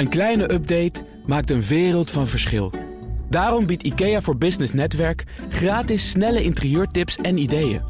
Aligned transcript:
Een 0.00 0.08
kleine 0.08 0.52
update 0.52 1.04
maakt 1.26 1.50
een 1.50 1.62
wereld 1.62 2.10
van 2.10 2.26
verschil. 2.26 2.72
Daarom 3.28 3.66
biedt 3.66 3.82
IKEA 3.82 4.20
voor 4.20 4.36
Business 4.36 4.72
Netwerk 4.72 5.24
gratis 5.48 6.10
snelle 6.10 6.42
interieurtips 6.42 7.16
en 7.16 7.38
ideeën. 7.38 7.80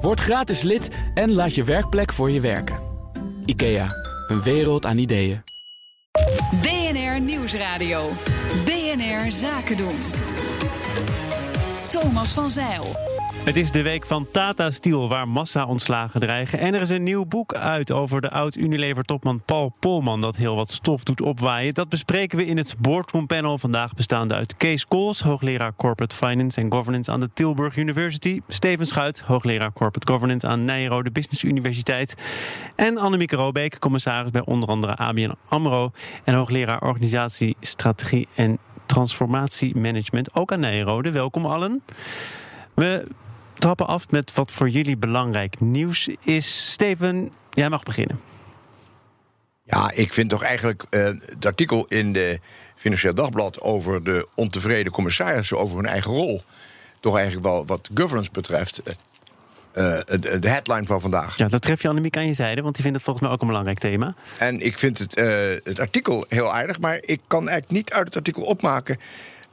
Word 0.00 0.20
gratis 0.20 0.62
lid 0.62 0.88
en 1.14 1.32
laat 1.32 1.54
je 1.54 1.64
werkplek 1.64 2.12
voor 2.12 2.30
je 2.30 2.40
werken. 2.40 2.78
IKEA, 3.44 3.88
een 4.28 4.42
wereld 4.42 4.86
aan 4.86 4.98
ideeën. 4.98 5.42
BNR 6.60 7.20
Nieuwsradio. 7.20 8.10
BNR 8.64 9.32
Zaken 9.32 9.76
doen. 9.76 9.96
Thomas 11.88 12.32
van 12.32 12.50
Zeil. 12.50 13.11
Het 13.42 13.56
is 13.56 13.70
de 13.70 13.82
week 13.82 14.06
van 14.06 14.26
Tata 14.30 14.70
Steel, 14.70 15.08
waar 15.08 15.28
massa-ontslagen 15.28 16.20
dreigen. 16.20 16.58
En 16.58 16.74
er 16.74 16.80
is 16.80 16.90
een 16.90 17.02
nieuw 17.02 17.26
boek 17.26 17.54
uit 17.54 17.92
over 17.92 18.20
de 18.20 18.30
oud-Unilever-topman 18.30 19.42
Paul 19.44 19.74
Polman... 19.80 20.20
dat 20.20 20.36
heel 20.36 20.54
wat 20.54 20.70
stof 20.70 21.02
doet 21.02 21.20
opwaaien. 21.20 21.74
Dat 21.74 21.88
bespreken 21.88 22.38
we 22.38 22.46
in 22.46 22.56
het 22.56 22.74
Boardroom 22.78 23.26
Panel. 23.26 23.58
Vandaag 23.58 23.94
bestaande 23.94 24.34
uit 24.34 24.56
Kees 24.56 24.86
Kools, 24.86 25.20
hoogleraar 25.20 25.74
Corporate 25.76 26.16
Finance 26.16 26.60
en 26.60 26.72
Governance... 26.72 27.10
aan 27.10 27.20
de 27.20 27.30
Tilburg 27.34 27.76
University. 27.76 28.40
Steven 28.48 28.86
Schuit, 28.86 29.20
hoogleraar 29.20 29.72
Corporate 29.72 30.12
Governance 30.12 30.46
aan 30.46 30.64
Nijrode 30.64 31.10
Business 31.10 31.44
Universiteit. 31.44 32.14
En 32.76 32.98
Annemieke 32.98 33.36
Robeek, 33.36 33.78
commissaris 33.78 34.30
bij 34.30 34.44
onder 34.44 34.68
andere 34.68 34.96
ABN 34.96 35.34
AMRO... 35.48 35.90
en 36.24 36.34
hoogleraar 36.34 36.82
Organisatie, 36.82 37.56
Strategie 37.60 38.28
en 38.34 38.58
Transformatiemanagement, 38.86 40.34
ook 40.34 40.52
aan 40.52 40.60
Nijrode. 40.60 41.10
Welkom 41.10 41.46
allen. 41.46 41.82
We 42.74 43.10
trappen 43.62 43.86
af 43.86 44.10
met 44.10 44.34
wat 44.34 44.52
voor 44.52 44.68
jullie 44.68 44.96
belangrijk 44.96 45.60
nieuws 45.60 46.08
is. 46.24 46.70
Steven, 46.70 47.32
jij 47.50 47.68
mag 47.68 47.82
beginnen. 47.82 48.20
Ja, 49.64 49.90
ik 49.94 50.12
vind 50.12 50.30
toch 50.30 50.42
eigenlijk 50.42 50.84
uh, 50.90 51.04
het 51.04 51.46
artikel 51.46 51.86
in 51.88 52.12
de 52.12 52.40
Financieel 52.76 53.14
Dagblad 53.14 53.60
over 53.60 54.04
de 54.04 54.28
ontevreden 54.34 54.92
commissarissen 54.92 55.58
over 55.58 55.76
hun 55.76 55.86
eigen 55.86 56.10
rol. 56.10 56.42
toch 57.00 57.16
eigenlijk 57.16 57.46
wel 57.46 57.66
wat 57.66 57.90
governance 57.94 58.30
betreft. 58.32 58.82
Uh, 58.84 58.92
de 60.40 60.48
headline 60.48 60.86
van 60.86 61.00
vandaag. 61.00 61.36
Ja, 61.36 61.48
dat 61.48 61.62
tref 61.62 61.82
je 61.82 61.88
Annemiek 61.88 62.16
aan 62.16 62.26
je 62.26 62.34
zijde, 62.34 62.62
want 62.62 62.74
die 62.74 62.82
vindt 62.82 62.96
het 62.96 63.06
volgens 63.06 63.26
mij 63.26 63.34
ook 63.34 63.40
een 63.40 63.48
belangrijk 63.48 63.78
thema. 63.78 64.14
En 64.38 64.60
ik 64.60 64.78
vind 64.78 64.98
het, 64.98 65.18
uh, 65.18 65.24
het 65.64 65.80
artikel 65.80 66.24
heel 66.28 66.52
aardig, 66.52 66.80
maar 66.80 66.98
ik 67.00 67.20
kan 67.26 67.48
eigenlijk 67.48 67.70
niet 67.70 67.92
uit 67.92 68.04
het 68.04 68.16
artikel 68.16 68.42
opmaken 68.42 68.98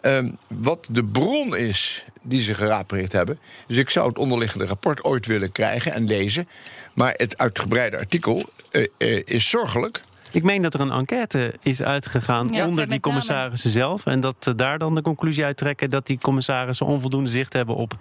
Um, 0.02 0.38
wat 0.48 0.88
de 0.90 1.04
bron 1.04 1.56
is 1.56 2.06
die 2.22 2.42
ze 2.42 2.54
gerapereerd 2.54 3.12
hebben. 3.12 3.40
Dus 3.68 3.78
ik 3.78 3.90
zou 3.90 4.08
het 4.08 4.18
onderliggende 4.18 4.66
rapport 4.66 5.04
ooit 5.04 5.26
willen 5.26 5.52
krijgen 5.52 5.94
en 5.94 6.06
lezen. 6.06 6.48
Maar 6.94 7.14
het 7.18 7.38
uitgebreide 7.38 7.98
artikel 7.98 8.50
uh, 8.72 8.88
uh, 8.98 9.22
is 9.26 9.50
zorgelijk. 9.50 10.02
Ik 10.32 10.44
meen 10.44 10.62
dat 10.62 10.74
er 10.74 10.80
een 10.80 10.92
enquête 10.92 11.54
is 11.62 11.82
uitgegaan 11.82 12.48
ja, 12.52 12.68
onder 12.68 12.90
die 12.90 13.00
commissarissen 13.00 13.70
zelf. 13.70 14.06
En 14.06 14.20
dat 14.20 14.46
uh, 14.48 14.54
daar 14.56 14.78
dan 14.78 14.96
de 14.96 15.02
conclusie 15.02 15.44
uittrekken 15.44 15.90
dat 15.90 16.08
die 16.08 16.18
commissarissen 16.18 16.86
onvoldoende 16.86 17.30
zicht 17.30 17.54
hebben 17.54 17.76
op 17.76 17.98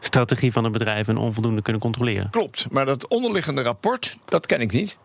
strategie 0.00 0.52
van 0.52 0.64
het 0.64 0.72
bedrijf 0.72 1.08
en 1.08 1.16
onvoldoende 1.16 1.62
kunnen 1.62 1.82
controleren. 1.82 2.30
Klopt, 2.30 2.66
maar 2.70 2.86
dat 2.86 3.08
onderliggende 3.08 3.62
rapport, 3.62 4.18
dat 4.24 4.46
ken 4.46 4.60
ik 4.60 4.72
niet. 4.72 4.96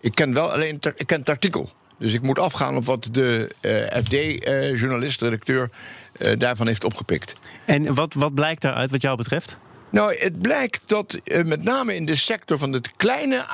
Ik 0.00 0.14
ken 0.14 0.34
wel 0.34 0.52
alleen 0.52 0.78
ik 0.96 1.06
ken 1.06 1.18
het 1.18 1.28
artikel. 1.28 1.70
Dus 1.98 2.12
ik 2.12 2.22
moet 2.22 2.38
afgaan 2.38 2.76
op 2.76 2.84
wat 2.84 3.08
de 3.12 3.50
uh, 3.60 4.02
FD-journalist, 4.02 5.22
uh, 5.22 5.28
redacteur, 5.28 5.70
uh, 6.18 6.32
daarvan 6.38 6.66
heeft 6.66 6.84
opgepikt. 6.84 7.34
En 7.64 7.94
wat, 7.94 8.14
wat 8.14 8.34
blijkt 8.34 8.62
daaruit 8.62 8.90
wat 8.90 9.02
jou 9.02 9.16
betreft? 9.16 9.56
Nou, 9.90 10.14
het 10.18 10.40
blijkt 10.40 10.80
dat 10.86 11.20
met 11.44 11.62
name 11.62 11.94
in 11.94 12.04
de 12.04 12.16
sector 12.16 12.58
van 12.58 12.72
de 12.72 12.80
kleine 12.96 13.44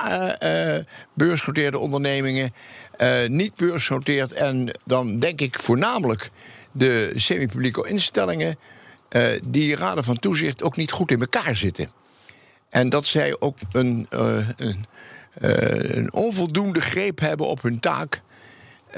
beursgenoteerde 1.15 1.79
ondernemingen, 1.79 2.53
niet 3.27 3.55
beursgenoteerd 3.57 4.33
en 4.33 4.79
dan 4.85 5.19
denk 5.19 5.41
ik 5.41 5.59
voornamelijk 5.59 6.31
de 6.73 7.13
semi-publieke 7.15 7.89
instellingen, 7.89 8.59
die 9.47 9.77
raden 9.77 10.05
van 10.05 10.19
toezicht 10.19 10.63
ook 10.63 10.77
niet 10.77 10.93
goed 10.93 11.11
in 11.11 11.21
elkaar 11.21 11.57
zitten. 11.57 11.89
En 12.69 12.89
dat 12.89 13.05
zij 13.05 13.37
ook 13.39 13.59
een, 13.73 14.07
een, 14.57 14.87
een 15.35 16.13
onvoldoende 16.13 16.81
greep 16.81 17.21
hebben 17.21 17.47
op 17.47 17.63
hun 17.63 17.81
taak. 17.81 18.23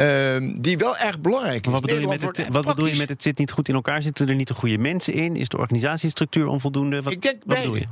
Uh, 0.01 0.37
die 0.57 0.79
wel 0.79 0.97
erg 0.97 1.21
belangrijk 1.21 1.67
is. 1.67 1.73
Wat 1.73 1.81
bedoel, 1.81 1.99
je 1.99 2.07
met, 2.07 2.23
het, 2.23 2.49
wat 2.49 2.65
bedoel 2.65 2.87
je 2.87 2.97
met 2.97 3.09
het 3.09 3.23
zit 3.23 3.39
niet 3.39 3.51
goed 3.51 3.69
in 3.69 3.75
elkaar? 3.75 4.03
Zitten 4.03 4.29
er 4.29 4.35
niet 4.35 4.49
de 4.49 4.55
goede 4.55 4.79
mensen 4.79 5.13
in? 5.13 5.37
Is 5.37 5.49
de 5.49 5.57
organisatiestructuur 5.57 6.47
onvoldoende? 6.47 7.03
Wat, 7.03 7.13
ik 7.13 7.23
denk 7.23 7.37
wat 7.45 7.57
bedoel 7.57 7.77
je? 7.77 7.87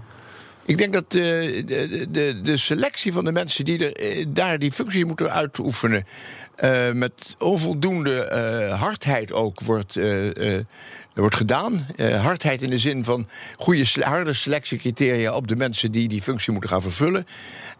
Ik 0.66 0.78
denk 0.78 0.92
dat 0.92 1.10
de, 1.12 1.62
de, 1.66 2.06
de, 2.10 2.40
de, 2.42 2.56
selectie 2.56 3.12
van 3.12 3.24
de 3.24 3.32
mensen 3.32 3.64
die 3.64 3.88
er, 3.88 3.96
eh, 3.96 4.26
daar 4.28 4.58
die 4.58 4.72
functie 4.72 5.04
moeten 5.04 5.32
uitoefenen. 5.32 6.06
Uh, 6.64 6.92
met 6.92 7.36
onvoldoende 7.38 8.30
uh, 8.70 8.80
hardheid 8.80 9.32
ook 9.32 9.60
wordt, 9.60 9.94
uh, 11.14 11.20
wordt 11.20 11.34
gedaan. 11.34 11.86
hardheid 11.98 12.62
in 12.62 12.70
de 12.70 12.78
zin 12.78 13.04
van 13.04 13.28
goede, 13.56 13.84
harde 14.00 14.32
selectiecriteria 14.32 15.34
op 15.34 15.48
de 15.48 15.56
mensen 15.56 15.92
die 15.92 16.08
die 16.08 16.22
functie 16.22 16.52
moeten 16.52 16.70
gaan 16.70 16.82
vervullen. 16.82 17.26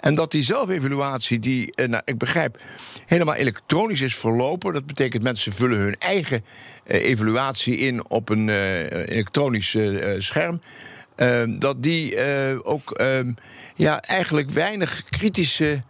En 0.01 0.15
dat 0.15 0.31
die 0.31 0.43
zelfevaluatie, 0.43 1.39
die, 1.41 1.73
nou, 1.75 2.03
ik 2.05 2.19
begrijp, 2.19 2.63
helemaal 3.07 3.35
elektronisch 3.35 4.01
is 4.01 4.17
verlopen. 4.17 4.73
Dat 4.73 4.87
betekent 4.87 5.23
mensen 5.23 5.53
vullen 5.53 5.79
hun 5.79 5.97
eigen 5.99 6.45
evaluatie 6.87 7.77
in 7.77 8.11
op 8.11 8.29
een 8.29 8.49
elektronisch 8.49 9.77
scherm. 10.19 10.61
Ehm, 11.17 11.59
dat 11.59 11.83
die 11.83 12.17
ook 12.65 13.01
uh, 13.01 13.33
ja, 13.75 14.03
eigenlijk 14.03 14.51
weinig 14.51 15.05
kritische 15.05 15.83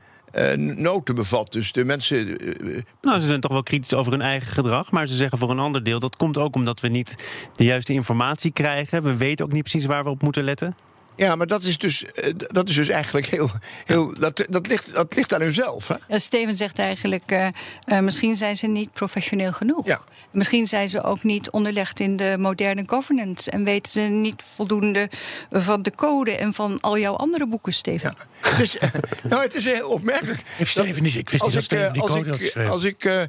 noten 0.56 1.14
bevat. 1.14 1.52
Dus 1.52 1.72
de 1.72 1.84
mensen. 1.84 2.38
Eh, 2.38 2.82
nou, 3.00 3.20
ze 3.20 3.26
zijn 3.26 3.40
toch 3.40 3.52
wel 3.52 3.62
kritisch 3.62 3.94
over 3.94 4.12
hun 4.12 4.22
eigen 4.22 4.52
gedrag. 4.52 4.90
Maar 4.90 5.06
ze 5.06 5.14
zeggen 5.14 5.38
voor 5.38 5.50
een 5.50 5.58
ander 5.58 5.82
deel 5.82 5.98
dat 5.98 6.16
komt 6.16 6.38
ook 6.38 6.54
omdat 6.54 6.80
we 6.80 6.88
niet 6.88 7.14
de 7.56 7.64
juiste 7.64 7.92
informatie 7.92 8.52
krijgen. 8.52 9.02
We 9.02 9.16
weten 9.16 9.44
ook 9.44 9.52
niet 9.52 9.62
precies 9.62 9.86
waar 9.86 10.04
we 10.04 10.10
op 10.10 10.22
moeten 10.22 10.44
letten. 10.44 10.76
Ja, 11.16 11.36
maar 11.36 11.46
dat 11.46 11.62
is 11.62 11.78
dus, 11.78 12.04
eh, 12.04 12.32
dat 12.36 12.68
is 12.68 12.74
dus 12.74 12.88
eigenlijk 12.88 13.26
heel. 13.26 13.50
heel 13.84 14.14
dat, 14.18 14.46
dat, 14.50 14.66
ligt, 14.66 14.94
dat 14.94 15.14
ligt 15.14 15.34
aan 15.34 15.40
hunzelf. 15.40 15.88
Hè? 15.88 15.94
Ja, 16.08 16.18
Steven 16.18 16.54
zegt 16.54 16.78
eigenlijk: 16.78 17.32
uh, 17.32 17.48
uh, 17.86 17.98
misschien 17.98 18.36
zijn 18.36 18.56
ze 18.56 18.66
niet 18.66 18.92
professioneel 18.92 19.52
genoeg. 19.52 19.86
Ja. 19.86 20.00
Misschien 20.30 20.66
zijn 20.66 20.88
ze 20.88 21.02
ook 21.02 21.22
niet 21.22 21.50
onderlegd 21.50 22.00
in 22.00 22.16
de 22.16 22.36
moderne 22.38 22.82
governance. 22.86 23.50
En 23.50 23.64
weten 23.64 23.92
ze 23.92 24.00
niet 24.00 24.42
voldoende 24.42 25.08
van 25.50 25.82
de 25.82 25.94
code 25.94 26.36
en 26.36 26.54
van 26.54 26.80
al 26.80 26.98
jouw 26.98 27.14
andere 27.14 27.46
boeken, 27.46 27.72
Steven. 27.72 28.14
Ja. 28.42 28.50
Het, 28.50 28.60
is, 28.60 28.76
nou, 29.30 29.42
het 29.42 29.54
is 29.54 29.64
heel 29.64 29.88
opmerkelijk. 29.88 30.42
Heeft 30.56 30.70
Steven 30.70 31.02
niet, 31.02 31.16
ik 31.16 31.30
wist 31.30 31.42
niet 31.42 31.52
dat 31.52 31.62
Steven 31.62 31.92
die 31.92 32.02
code 32.02 32.30
had 32.30 32.38
geschreven. 32.38 32.70
Als 32.70 32.84
ik 32.84 33.28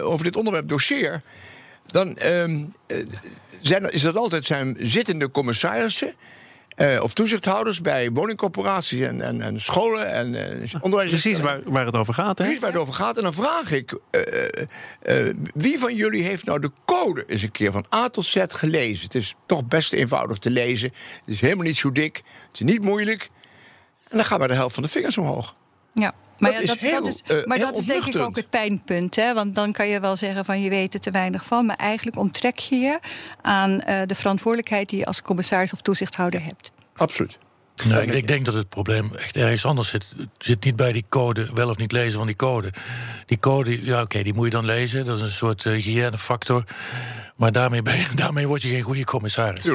over 0.00 0.24
dit 0.24 0.36
onderwerp 0.36 0.68
doseer, 0.68 1.22
dan 1.86 2.16
ehm, 2.16 2.64
zijn, 3.60 3.90
is 3.90 4.02
dat 4.02 4.16
altijd 4.16 4.44
zijn 4.44 4.76
zittende 4.80 5.30
commissarissen 5.30 6.14
uh, 6.76 7.02
of 7.02 7.14
toezichthouders 7.14 7.80
bij 7.80 8.10
woningcorporaties 8.10 9.00
en, 9.00 9.20
en, 9.20 9.40
en 9.40 9.60
scholen 9.60 10.12
en 10.12 10.34
uh, 10.34 10.74
onderwijs. 10.80 11.10
Precies 11.10 11.40
waar, 11.40 11.60
waar 11.64 11.86
het 11.86 11.96
over 11.96 12.14
gaat. 12.14 12.38
Hè? 12.38 12.44
Precies 12.44 12.60
waar 12.60 12.72
het 12.72 12.80
over 12.80 12.94
gaat. 12.94 13.16
En 13.16 13.22
dan 13.22 13.34
vraag 13.34 13.72
ik: 13.72 13.98
uh, 14.10 15.28
wie 15.54 15.78
van 15.78 15.94
jullie 15.94 16.22
heeft 16.22 16.44
nou 16.44 16.60
de 16.60 16.70
code 16.84 17.24
eens 17.26 17.42
een 17.42 17.50
keer 17.50 17.72
van 17.72 17.86
A 17.94 18.08
tot 18.08 18.26
Z 18.26 18.44
gelezen? 18.48 19.04
Het 19.04 19.14
is 19.14 19.34
toch 19.46 19.64
best 19.64 19.92
eenvoudig 19.92 20.38
te 20.38 20.50
lezen. 20.50 20.92
Het 21.18 21.34
is 21.34 21.40
helemaal 21.40 21.64
niet 21.64 21.76
zo 21.76 21.92
dik. 21.92 22.16
Het 22.16 22.60
is 22.60 22.60
niet 22.60 22.82
moeilijk. 22.82 23.28
En 24.08 24.16
dan 24.16 24.24
gaan 24.26 24.40
we 24.40 24.48
de 24.48 24.54
helft 24.54 24.74
van 24.74 24.82
de 24.82 24.88
vingers 24.88 25.18
omhoog. 25.18 25.54
Ja. 25.92 26.14
Maar 26.38 26.52
dat, 26.52 26.60
ja, 26.60 26.66
dat, 26.66 26.76
is, 26.76 26.80
heel, 26.80 27.02
dat 27.02 27.14
is, 27.28 27.36
uh, 27.36 27.44
maar 27.44 27.58
dat 27.58 27.78
is 27.78 27.86
denk 27.86 28.04
ik 28.04 28.16
ook 28.16 28.36
het 28.36 28.50
pijnpunt. 28.50 29.16
Hè? 29.16 29.34
Want 29.34 29.54
dan 29.54 29.72
kan 29.72 29.88
je 29.88 30.00
wel 30.00 30.16
zeggen 30.16 30.44
van 30.44 30.60
je 30.60 30.70
weet 30.70 30.94
er 30.94 31.00
te 31.00 31.10
weinig 31.10 31.44
van. 31.44 31.66
Maar 31.66 31.76
eigenlijk 31.76 32.16
onttrek 32.16 32.58
je 32.58 32.76
je 32.76 32.98
aan 33.42 33.70
uh, 33.70 34.00
de 34.06 34.14
verantwoordelijkheid 34.14 34.88
die 34.88 34.98
je 34.98 35.04
als 35.04 35.22
commissaris 35.22 35.72
of 35.72 35.80
toezichthouder 35.80 36.44
hebt. 36.44 36.72
Absoluut. 36.96 37.38
Nee, 37.84 38.02
ik, 38.02 38.12
ik, 38.12 38.28
denk 38.28 38.44
dat 38.44 38.54
het 38.54 38.68
probleem 38.68 39.10
echt 39.16 39.36
ergens 39.36 39.64
anders 39.64 39.88
zit. 39.88 40.04
Het 40.16 40.28
zit 40.38 40.64
niet 40.64 40.76
bij 40.76 40.92
die 40.92 41.04
code, 41.08 41.48
wel 41.54 41.68
of 41.68 41.76
niet 41.76 41.92
lezen 41.92 42.18
van 42.18 42.26
die 42.26 42.36
code. 42.36 42.72
Die 43.26 43.38
code, 43.38 43.84
ja 43.84 44.02
oké, 44.02 44.22
die 44.22 44.34
moet 44.34 44.44
je 44.44 44.50
dan 44.50 44.64
lezen. 44.64 45.04
Dat 45.04 45.16
is 45.16 45.22
een 45.22 45.30
soort 45.30 45.64
uh, 45.64 45.72
hygiënefactor. 45.72 46.64
Maar 47.36 47.52
daarmee, 47.52 47.82
ben 47.82 47.96
je, 47.96 48.06
daarmee 48.24 48.46
word 48.46 48.62
je 48.62 48.68
geen 48.68 48.82
goede 48.82 49.04
commissaris. 49.04 49.70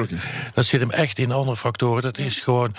Dat 0.54 0.64
zit 0.64 0.80
hem 0.80 0.90
echt 0.90 1.18
in 1.18 1.32
andere 1.32 1.56
factoren. 1.56 2.02
Dat 2.02 2.18
is 2.18 2.38
gewoon 2.38 2.74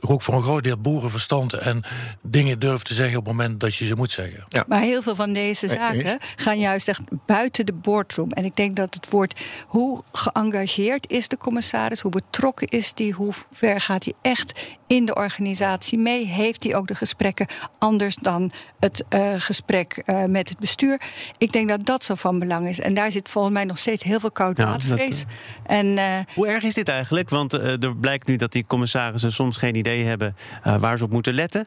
ook 0.00 0.22
voor 0.22 0.34
een 0.34 0.42
groot 0.42 0.64
deel 0.64 0.78
boerenverstand... 0.78 1.52
en 1.52 1.82
dingen 2.22 2.58
durven 2.58 2.86
te 2.86 2.94
zeggen 2.94 3.18
op 3.18 3.26
het 3.26 3.34
moment 3.34 3.60
dat 3.60 3.74
je 3.74 3.84
ze 3.86 3.94
moet 3.94 4.10
zeggen. 4.10 4.44
Ja. 4.48 4.64
Maar 4.68 4.80
heel 4.80 5.02
veel 5.02 5.14
van 5.14 5.32
deze 5.32 5.68
zaken 5.68 6.18
gaan 6.36 6.58
juist 6.58 6.88
echt 6.88 7.00
buiten 7.26 7.66
de 7.66 7.72
boardroom. 7.72 8.30
En 8.30 8.44
ik 8.44 8.56
denk 8.56 8.76
dat 8.76 8.94
het 8.94 9.10
woord 9.10 9.40
hoe 9.66 10.02
geëngageerd 10.12 11.10
is 11.10 11.28
de 11.28 11.36
commissaris... 11.36 12.00
hoe 12.00 12.10
betrokken 12.10 12.66
is 12.66 12.92
die, 12.94 13.12
hoe 13.12 13.32
ver 13.52 13.80
gaat 13.80 14.04
hij 14.04 14.12
echt 14.22 14.60
in 14.86 15.06
de 15.06 15.14
organisatie 15.14 15.98
mee? 15.98 16.26
Heeft 16.26 16.64
hij 16.64 16.74
ook 16.74 16.86
de 16.86 16.94
gesprekken 16.94 17.46
anders 17.78 18.16
dan 18.16 18.52
het 18.80 19.04
uh, 19.10 19.34
gesprek 19.38 20.02
uh, 20.04 20.24
met 20.24 20.48
het 20.48 20.58
bestuur? 20.58 21.00
Ik 21.38 21.52
denk 21.52 21.68
dat 21.68 21.86
dat 21.86 22.04
zo 22.04 22.14
van 22.14 22.38
belang 22.38 22.68
is. 22.68 22.80
En 22.80 22.94
daar 22.94 23.10
zit 23.10 23.28
volgens 23.28 23.54
mij 23.54 23.64
nog 23.64 23.78
steeds 23.78 24.02
heel 24.02 24.20
veel 24.20 24.25
koud 24.30 24.58
watervrees. 24.58 25.20
Ja, 25.20 25.26
en, 25.62 25.86
uh, 25.86 26.04
Hoe 26.34 26.46
erg 26.46 26.62
is 26.62 26.74
dit 26.74 26.88
eigenlijk? 26.88 27.30
Want 27.30 27.52
er 27.52 27.96
blijkt 27.96 28.26
nu 28.26 28.36
dat 28.36 28.52
die 28.52 28.64
commissarissen 28.66 29.32
soms 29.32 29.56
geen 29.56 29.74
idee 29.74 30.04
hebben 30.04 30.36
waar 30.78 30.98
ze 30.98 31.04
op 31.04 31.10
moeten 31.10 31.34
letten. 31.34 31.66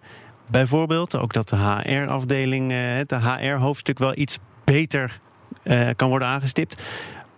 Bijvoorbeeld 0.52 1.16
ook 1.16 1.34
dat 1.34 1.50
de 1.50 1.56
HR-afdeling, 1.56 2.72
het 2.72 3.12
HR-hoofdstuk 3.12 4.00
wel 4.00 4.18
iets 4.18 4.38
beter 4.64 5.20
eh, 5.64 5.90
kan 5.96 6.10
worden 6.10 6.28
aangestipt. 6.28 6.82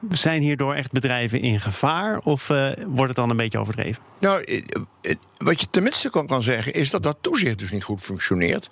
Zijn 0.09 0.41
hierdoor 0.41 0.73
echt 0.73 0.91
bedrijven 0.91 1.41
in 1.41 1.59
gevaar 1.59 2.19
of 2.19 2.49
eh, 2.49 2.71
wordt 2.87 3.07
het 3.07 3.15
dan 3.15 3.29
een 3.29 3.37
beetje 3.37 3.59
overdreven? 3.59 4.03
Nou, 4.19 4.43
eh, 4.43 4.57
eh, 5.01 5.15
wat 5.37 5.61
je 5.61 5.67
tenminste 5.69 6.09
kan, 6.09 6.27
kan 6.27 6.41
zeggen 6.41 6.73
is 6.73 6.89
dat 6.89 7.03
dat 7.03 7.17
toezicht 7.21 7.59
dus 7.59 7.71
niet 7.71 7.83
goed 7.83 8.01
functioneert. 8.01 8.69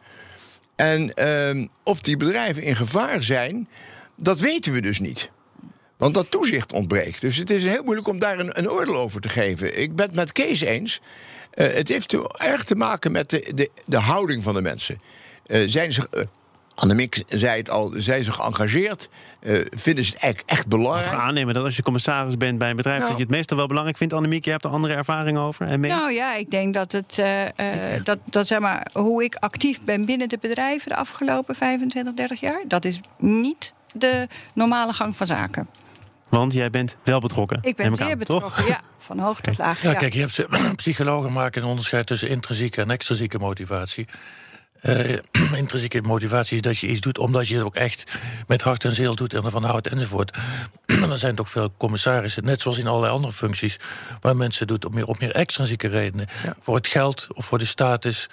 En 0.76 1.14
ehm, 1.14 1.68
of 1.84 2.02
die 2.02 2.18
bedrijven 2.18 2.64
in 2.64 2.76
gevaar 2.76 3.24
zijn, 3.24 3.68
dat 4.16 4.40
weten 4.40 4.72
we 4.72 4.82
dus 4.82 5.00
niet. 5.00 5.32
Want 6.00 6.14
dat 6.14 6.32
toezicht 6.32 6.74
ontbreekt. 6.74 7.22
Dus 7.22 7.38
het 7.38 7.50
is 7.50 7.64
heel 7.64 7.84
moeilijk 7.84 8.08
om 8.08 8.20
daar 8.20 8.40
een, 8.40 8.58
een 8.60 8.70
oordeel 8.70 8.96
over 8.98 9.22
te 9.22 9.30
geven. 9.30 9.80
Ik 9.82 9.96
ben 9.96 10.06
het 10.06 10.16
met 10.16 10.32
Kees 10.32 10.62
eens. 10.62 11.02
Eh, 11.52 11.74
het 11.74 11.88
heeft 11.88 12.08
te- 12.10 12.36
erg 12.38 12.64
te 12.64 12.76
maken 12.76 13.12
met 13.12 13.30
de, 13.30 13.52
de, 13.56 13.70
de 13.86 13.98
houding 13.98 14.44
van 14.44 14.54
de 14.54 14.62
mensen. 14.62 15.02
Eh, 15.46 15.62
zijn 15.66 15.94
ze, 15.94 16.08
eh, 16.12 16.24
Annemiek 16.76 17.24
zei 17.28 17.58
het 17.58 17.70
al, 17.70 17.94
zijn 17.98 18.24
ze 18.24 18.32
geëngageerd? 18.32 19.10
Eh, 19.40 19.54
vinden 19.70 20.04
ze 20.04 20.12
het 20.12 20.22
eigenlijk 20.22 20.52
echt 20.52 20.64
Ik 20.64 20.70
belangrijk? 20.70 21.08
ga 21.10 21.18
aannemen 21.22 21.54
dat 21.54 21.64
als 21.64 21.76
je 21.76 21.82
commissaris 21.84 22.38
bent 22.38 22.58
bij 22.58 22.70
een 22.70 22.76
bedrijf... 22.76 22.98
Nou. 22.98 23.10
dat 23.10 23.18
je 23.20 23.26
het 23.26 23.34
meestal 23.36 23.58
wel 23.58 23.68
belangrijk 23.68 23.98
vindt. 23.98 24.14
Annemiek, 24.14 24.44
jij 24.44 24.54
hebt 24.54 24.66
er 24.66 24.72
andere 24.72 24.94
ervaringen 24.94 25.42
over? 25.42 25.68
En 25.68 25.80
mee? 25.80 25.92
Nou 25.92 26.12
ja, 26.12 26.36
ik 26.36 26.52
denk 26.52 26.74
dat 26.74 26.92
het. 26.92 27.18
eh, 27.20 27.46
eh, 27.96 28.04
dat, 28.04 28.20
dat 28.26 28.48
zeg 28.48 28.60
maar, 28.60 28.88
hoe 28.94 29.24
ik 29.24 29.36
actief 29.36 29.82
ben 29.82 30.06
binnen 30.06 30.30
de 30.30 30.38
bedrijven 30.42 30.90
de 30.90 30.96
afgelopen 30.96 31.56
25, 31.56 32.14
30 32.14 32.40
jaar. 32.40 32.62
dat 32.68 32.86
is 32.86 33.00
niet 33.18 33.74
de 33.94 34.28
normale 34.54 34.94
gang 34.94 35.16
van 35.18 35.26
zaken. 35.26 35.68
Want 36.30 36.54
jij 36.54 36.70
bent 36.70 36.98
wel 37.04 37.20
betrokken. 37.20 37.60
Ik 37.62 37.76
ben 37.76 37.96
zeer 37.96 38.12
aan, 38.12 38.18
betrokken, 38.18 38.52
Toch? 38.56 38.68
ja, 38.68 38.82
van 38.98 39.20
hoog 39.20 39.42
tot 39.42 39.58
laag. 39.58 39.82
Ja, 39.84 39.92
ja. 39.92 39.98
kijk, 39.98 40.14
je 40.14 40.20
hebt 40.20 40.46
psychologen 40.76 41.34
maken 41.34 41.62
een 41.62 41.68
onderscheid 41.68 42.08
tussen 42.08 42.30
intrinsieke 42.30 42.82
en 42.82 42.92
extrinsieke 42.92 43.38
motivatie. 43.38 44.08
Eh, 44.82 45.18
intrinsieke 45.54 46.02
motivatie 46.02 46.56
is 46.56 46.62
dat 46.62 46.78
je 46.78 46.88
iets 46.88 47.02
doet 47.02 47.18
omdat 47.18 47.48
je 47.48 47.56
het 47.56 47.64
ook 47.64 47.76
echt 47.76 48.04
met 48.48 48.62
hart 48.62 48.86
en 48.86 48.96
ziel 48.96 49.16
doet 49.16 49.34
en 49.34 49.44
ervan 49.44 49.64
houdt 49.64 49.88
enzovoort. 49.88 50.38
En 50.86 51.12
er 51.12 51.18
zijn 51.18 51.36
toch 51.36 51.50
veel 51.50 51.74
commissarissen, 51.78 52.44
net 52.44 52.62
zoals 52.62 52.78
in 52.78 52.88
allerlei 52.88 53.14
andere 53.14 53.34
functies, 53.34 53.80
waar 54.22 54.36
mensen 54.36 54.68
het 54.68 54.82
doen 54.82 54.92
op 54.92 54.96
meer, 54.96 55.08
op 55.08 55.20
meer 55.20 55.36
extrinsieke 55.36 55.88
redenen. 55.88 56.28
Voor 56.60 56.76
het 56.76 56.88
geld 56.88 57.28
of 57.34 57.46
voor 57.46 57.58
de 57.58 57.66
status, 57.66 58.30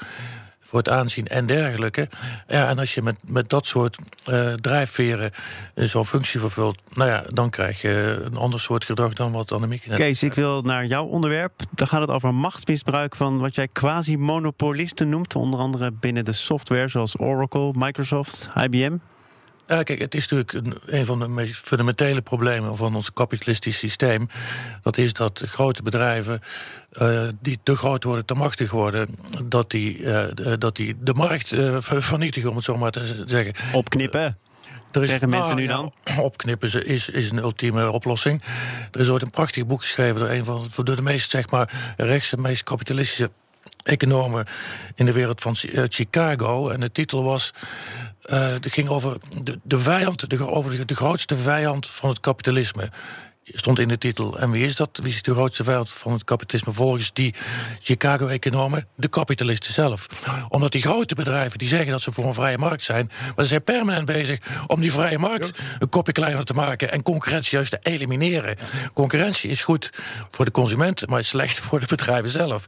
het 0.76 0.88
aanzien 0.88 1.26
en 1.26 1.46
dergelijke. 1.46 2.08
Ja, 2.48 2.68
en 2.68 2.78
als 2.78 2.94
je 2.94 3.02
met, 3.02 3.16
met 3.26 3.48
dat 3.48 3.66
soort 3.66 3.98
eh, 4.24 4.52
drijfveren 4.52 5.30
zo'n 5.74 6.06
functie 6.06 6.40
vervult, 6.40 6.82
nou 6.94 7.10
ja, 7.10 7.24
dan 7.28 7.50
krijg 7.50 7.80
je 7.80 8.22
een 8.24 8.36
ander 8.36 8.60
soort 8.60 8.84
gedrag 8.84 9.12
dan 9.12 9.32
wat 9.32 9.52
Annemiek 9.52 9.86
net 9.86 9.98
Kees, 9.98 10.22
ik 10.22 10.34
wil 10.34 10.62
naar 10.62 10.86
jouw 10.86 11.04
onderwerp. 11.04 11.52
Dan 11.70 11.86
gaat 11.86 12.00
het 12.00 12.10
over 12.10 12.34
machtsmisbruik 12.34 13.16
van 13.16 13.38
wat 13.38 13.54
jij 13.54 13.68
quasi-monopolisten 13.68 15.08
noemt. 15.08 15.34
Onder 15.34 15.60
andere 15.60 15.92
binnen 15.92 16.24
de 16.24 16.32
software 16.32 16.88
zoals 16.88 17.18
Oracle, 17.18 17.72
Microsoft, 17.76 18.48
IBM. 18.54 18.96
Ja, 19.68 19.82
kijk, 19.82 19.98
het 20.00 20.14
is 20.14 20.28
natuurlijk 20.28 20.52
een, 20.66 20.78
een 20.98 21.06
van 21.06 21.18
de 21.18 21.28
meest 21.28 21.54
fundamentele 21.56 22.22
problemen 22.22 22.76
van 22.76 22.94
ons 22.94 23.12
kapitalistisch 23.12 23.78
systeem. 23.78 24.28
Dat 24.82 24.96
is 24.98 25.12
dat 25.12 25.42
grote 25.46 25.82
bedrijven 25.82 26.40
eh, 26.92 27.22
die 27.40 27.58
te 27.62 27.76
groot 27.76 28.04
worden, 28.04 28.24
te 28.24 28.34
machtig 28.34 28.70
worden, 28.70 29.08
dat 29.44 29.70
die, 29.70 29.96
eh, 30.12 30.24
de- 30.34 30.58
dat 30.58 30.76
die 30.76 30.96
de 31.00 31.14
markt 31.14 31.52
eh, 31.52 31.76
ver- 31.78 32.02
vernietigen, 32.02 32.50
om 32.50 32.56
het 32.56 32.64
zo 32.64 32.76
maar 32.76 32.90
te 32.90 33.22
zeggen. 33.26 33.54
Opknippen. 33.72 34.38
Er 34.92 35.02
is, 35.02 35.08
Zeggen 35.08 35.28
mensen 35.28 35.56
nu 35.56 35.62
ja, 35.62 35.90
Opknippen 36.20 36.68
ze- 36.68 36.84
is, 36.84 37.08
is 37.08 37.30
een 37.30 37.38
ultieme 37.38 37.90
oplossing. 37.90 38.42
Er 38.92 39.00
is 39.00 39.08
ooit 39.08 39.22
een 39.22 39.30
prachtig 39.30 39.66
boek 39.66 39.80
geschreven 39.80 40.20
door 40.20 40.28
een 40.28 40.44
van 40.44 40.68
door 40.84 40.96
de 40.96 41.02
meest, 41.02 41.30
zeg 41.30 41.50
maar, 41.50 41.94
rechtse, 41.96 42.36
meest 42.36 42.62
kapitalistische 42.62 43.30
economen 43.86 44.46
in 44.94 45.06
de 45.06 45.12
wereld 45.12 45.40
van 45.40 45.54
eh, 45.54 45.82
Chicago. 45.88 46.68
En 46.68 46.80
de 46.80 46.92
titel 46.92 47.24
was. 47.24 47.50
eh 48.22 48.48
het 48.48 48.72
ging 48.72 48.88
over 48.88 49.16
de, 49.42 49.58
de 49.62 49.78
vijand, 49.78 50.30
de, 50.30 50.50
over 50.50 50.76
de, 50.76 50.84
de 50.84 50.96
grootste 50.96 51.36
vijand 51.36 51.86
van 51.86 52.08
het 52.08 52.20
kapitalisme. 52.20 52.90
Stond 53.54 53.78
in 53.78 53.88
de 53.88 53.98
titel. 53.98 54.38
En 54.38 54.50
wie 54.50 54.64
is 54.64 54.76
dat? 54.76 54.98
Wie 55.02 55.12
is 55.12 55.22
de 55.22 55.34
grootste 55.34 55.64
vijand 55.64 55.90
van 55.90 56.12
het 56.12 56.24
kapitalisme? 56.24 56.72
Volgens 56.72 57.12
die 57.12 57.34
Chicago-economen, 57.80 58.88
de 58.96 59.08
kapitalisten 59.08 59.72
zelf. 59.72 60.06
Omdat 60.48 60.72
die 60.72 60.80
grote 60.80 61.14
bedrijven 61.14 61.58
die 61.58 61.68
zeggen 61.68 61.90
dat 61.90 62.00
ze 62.00 62.12
voor 62.12 62.24
een 62.24 62.34
vrije 62.34 62.58
markt 62.58 62.82
zijn, 62.82 63.10
maar 63.20 63.44
ze 63.44 63.50
zijn 63.50 63.62
permanent 63.62 64.06
bezig 64.06 64.38
om 64.66 64.80
die 64.80 64.92
vrije 64.92 65.18
markt 65.18 65.58
een 65.78 65.88
kopje 65.88 66.12
kleiner 66.12 66.44
te 66.44 66.52
maken 66.52 66.92
en 66.92 67.02
concurrentie 67.02 67.56
juist 67.56 67.70
te 67.70 67.78
elimineren. 67.82 68.56
Concurrentie 68.92 69.50
is 69.50 69.62
goed 69.62 69.90
voor 70.30 70.44
de 70.44 70.50
consument, 70.50 71.06
maar 71.08 71.18
is 71.18 71.28
slecht 71.28 71.58
voor 71.58 71.80
de 71.80 71.86
bedrijven 71.86 72.30
zelf. 72.30 72.66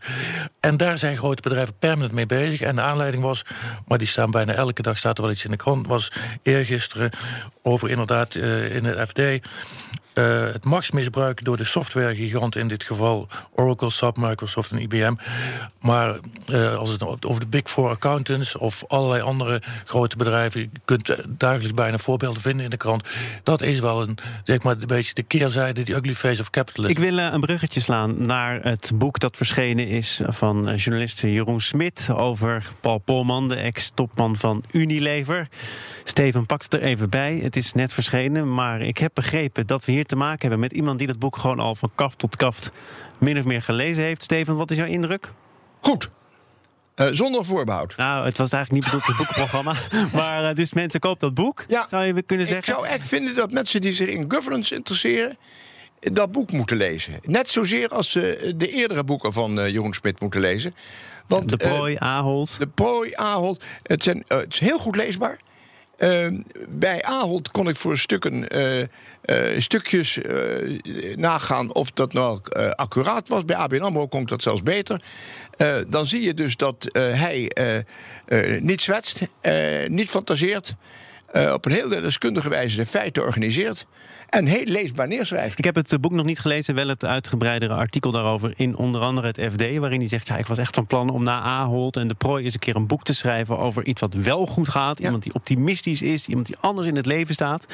En 0.60 0.76
daar 0.76 0.98
zijn 0.98 1.16
grote 1.16 1.42
bedrijven 1.42 1.74
permanent 1.78 2.12
mee 2.12 2.26
bezig. 2.26 2.60
En 2.60 2.74
de 2.74 2.82
aanleiding 2.82 3.22
was, 3.22 3.42
maar 3.86 3.98
die 3.98 4.06
staan 4.06 4.30
bijna 4.30 4.52
elke 4.52 4.82
dag, 4.82 4.98
staat 4.98 5.16
er 5.16 5.22
wel 5.22 5.32
iets 5.32 5.44
in 5.44 5.50
de 5.50 5.56
krant, 5.56 5.86
was 5.86 6.12
eergisteren 6.42 7.10
over 7.62 7.90
inderdaad 7.90 8.34
eh, 8.34 8.76
in 8.76 8.84
het 8.84 9.08
FD. 9.08 9.20
Eh, 10.18 10.52
het 10.52 10.64
machtsmisbruik 10.64 11.44
door 11.44 11.56
de 11.56 11.64
softwaregiganten, 11.64 12.60
in 12.60 12.68
dit 12.68 12.84
geval 12.84 13.28
Oracle, 13.54 13.90
SAP, 13.90 14.16
Microsoft 14.16 14.70
en 14.70 14.78
IBM. 14.78 15.14
Maar 15.80 16.18
eh, 16.46 16.76
als 16.76 16.90
het 16.90 17.26
over 17.26 17.40
de 17.40 17.46
Big 17.46 17.62
Four 17.64 17.88
accountants 17.88 18.56
of 18.56 18.84
allerlei 18.86 19.22
andere 19.22 19.62
grote 19.84 20.16
bedrijven, 20.16 20.60
je 20.60 20.70
kunt 20.84 21.08
eh, 21.08 21.24
dagelijks 21.28 21.74
bijna 21.74 21.98
voorbeelden 21.98 22.42
vinden 22.42 22.64
in 22.64 22.70
de 22.70 22.76
krant. 22.76 23.08
Dat 23.42 23.62
is 23.62 23.80
wel 23.80 24.02
een, 24.02 24.18
zeg 24.44 24.62
maar, 24.62 24.76
een 24.80 24.86
beetje 24.86 25.14
de 25.14 25.22
keerzijde, 25.22 25.82
die 25.82 25.94
ugly 25.94 26.14
face 26.14 26.40
of 26.40 26.50
capitalism. 26.50 26.92
Ik 26.92 27.10
wil 27.10 27.18
een 27.18 27.40
bruggetje 27.40 27.80
slaan 27.80 28.26
naar 28.26 28.62
het 28.62 28.90
boek 28.94 29.18
dat 29.18 29.36
verschenen 29.36 29.88
is 29.88 30.20
van 30.26 30.76
journalist 30.76 31.20
Jeroen 31.20 31.60
Smit 31.60 32.08
over 32.12 32.70
Paul 32.80 32.98
Polman, 32.98 33.48
de 33.48 33.56
ex-topman 33.56 34.36
van 34.36 34.64
Unilever. 34.70 35.48
Steven 36.04 36.46
pakt 36.46 36.62
het 36.62 36.74
er 36.74 36.82
even 36.82 37.10
bij. 37.10 37.40
Het 37.42 37.56
is 37.56 37.72
net 37.72 37.92
verschenen, 37.92 38.54
maar 38.54 38.80
ik 38.80 38.98
heb 38.98 39.10
begrepen 39.14 39.66
dat 39.66 39.84
we 39.84 39.92
hier 39.92 40.06
te 40.08 40.16
maken 40.16 40.40
hebben 40.40 40.60
met 40.60 40.72
iemand 40.72 40.98
die 40.98 41.06
dat 41.06 41.18
boek 41.18 41.36
gewoon 41.36 41.60
al 41.60 41.74
van 41.74 41.90
kaft 41.94 42.18
tot 42.18 42.36
kaft 42.36 42.70
min 43.18 43.38
of 43.38 43.44
meer 43.44 43.62
gelezen 43.62 44.04
heeft. 44.04 44.22
Steven, 44.22 44.56
wat 44.56 44.70
is 44.70 44.76
jouw 44.76 44.86
indruk? 44.86 45.32
Goed. 45.80 46.10
Eh, 46.94 47.06
zonder 47.12 47.44
voorbehoud. 47.44 47.96
Nou, 47.96 48.24
het 48.24 48.38
was 48.38 48.52
eigenlijk 48.52 48.84
niet 48.84 48.92
bedoeld 48.92 49.08
als 49.08 49.16
boekenprogramma. 49.16 49.74
maar 50.20 50.48
eh, 50.48 50.54
dus 50.54 50.72
mensen 50.72 51.00
koop 51.00 51.20
dat 51.20 51.34
boek, 51.34 51.64
Ja. 51.68 51.86
zou 51.88 52.04
je 52.04 52.22
kunnen 52.22 52.46
Ik 52.46 52.52
zeggen. 52.52 52.74
zou 52.74 52.86
echt 52.86 53.08
vinden 53.08 53.34
dat 53.34 53.52
mensen 53.52 53.80
die 53.80 53.92
zich 53.92 54.08
in 54.08 54.24
governance 54.28 54.74
interesseren. 54.74 55.36
dat 56.00 56.32
boek 56.32 56.52
moeten 56.52 56.76
lezen. 56.76 57.18
Net 57.22 57.48
zozeer 57.50 57.88
als 57.88 58.10
ze 58.10 58.52
de 58.56 58.68
eerdere 58.68 59.04
boeken 59.04 59.32
van 59.32 59.60
eh, 59.60 59.68
Jeroen 59.68 59.92
Smit 59.94 60.20
moeten 60.20 60.40
lezen. 60.40 60.74
Want, 61.26 61.48
De 61.48 61.56
eh, 61.56 61.72
prooi, 61.74 61.96
Ahold. 61.98 62.58
de 62.58 62.66
prooi, 62.66 63.12
Ahold. 63.14 63.64
Het, 63.82 64.02
zijn, 64.02 64.24
eh, 64.26 64.38
het 64.38 64.52
is 64.52 64.60
heel 64.60 64.78
goed 64.78 64.96
leesbaar. 64.96 65.38
Eh, 65.98 66.28
bij 66.68 67.02
Ahold 67.02 67.50
kon 67.50 67.68
ik 67.68 67.76
voor 67.76 67.98
stukken, 67.98 68.48
eh, 68.48 68.80
eh, 68.80 69.60
stukjes 69.60 70.22
eh, 70.22 71.16
nagaan 71.16 71.74
of 71.74 71.90
dat 71.90 72.12
nou 72.12 72.40
accuraat 72.74 73.28
was. 73.28 73.44
Bij 73.44 73.56
ABN 73.56 73.80
AMRO 73.80 74.06
kon 74.06 74.20
ik 74.20 74.28
dat 74.28 74.42
zelfs 74.42 74.62
beter. 74.62 75.02
Dan 75.88 76.06
zie 76.06 76.22
je 76.22 76.34
dus 76.34 76.56
dat 76.56 76.88
hij 76.92 77.52
niet 78.60 78.80
zwetst, 78.80 79.20
niet 79.88 80.10
fantaseert... 80.10 80.74
eh, 81.32 81.52
op 81.52 81.64
een 81.64 81.72
heel 81.72 81.88
deskundige 81.88 82.48
wijze 82.48 82.76
de 82.76 82.86
feiten 82.86 83.22
organiseert... 83.22 83.86
en 84.28 84.46
heel 84.46 84.64
leesbaar 84.64 85.08
neerschrijft. 85.08 85.58
Ik 85.58 85.64
heb 85.64 85.74
het 85.74 85.92
eh, 85.92 85.98
boek 85.98 86.12
nog 86.12 86.24
niet 86.24 86.38
gelezen, 86.38 86.74
wel 86.74 86.88
het 86.88 87.04
uitgebreidere 87.04 87.74
artikel 87.74 88.10
daarover 88.10 88.52
in 88.56 88.76
onder 88.76 89.00
andere 89.00 89.26
het 89.26 89.40
FD, 89.52 89.76
waarin 89.76 89.98
hij 89.98 90.08
zegt: 90.08 90.26
ja, 90.26 90.36
ik 90.36 90.46
was 90.46 90.58
echt 90.58 90.74
van 90.74 90.86
plan 90.86 91.10
om 91.10 91.22
na 91.22 91.40
Ahold 91.40 91.96
en 91.96 92.08
de 92.08 92.14
prooi 92.14 92.44
eens 92.44 92.54
een 92.54 92.60
keer 92.60 92.76
een 92.76 92.86
boek 92.86 93.04
te 93.04 93.14
schrijven 93.14 93.58
over 93.58 93.86
iets 93.86 94.00
wat 94.00 94.14
wel 94.14 94.46
goed 94.46 94.68
gaat, 94.68 94.98
Ja. 94.98 95.04
iemand 95.04 95.22
die 95.22 95.34
optimistisch 95.34 96.02
is, 96.02 96.26
iemand 96.26 96.46
die 96.46 96.56
anders 96.60 96.86
in 96.86 96.96
het 96.96 97.06
leven 97.06 97.34
staat. 97.34 97.66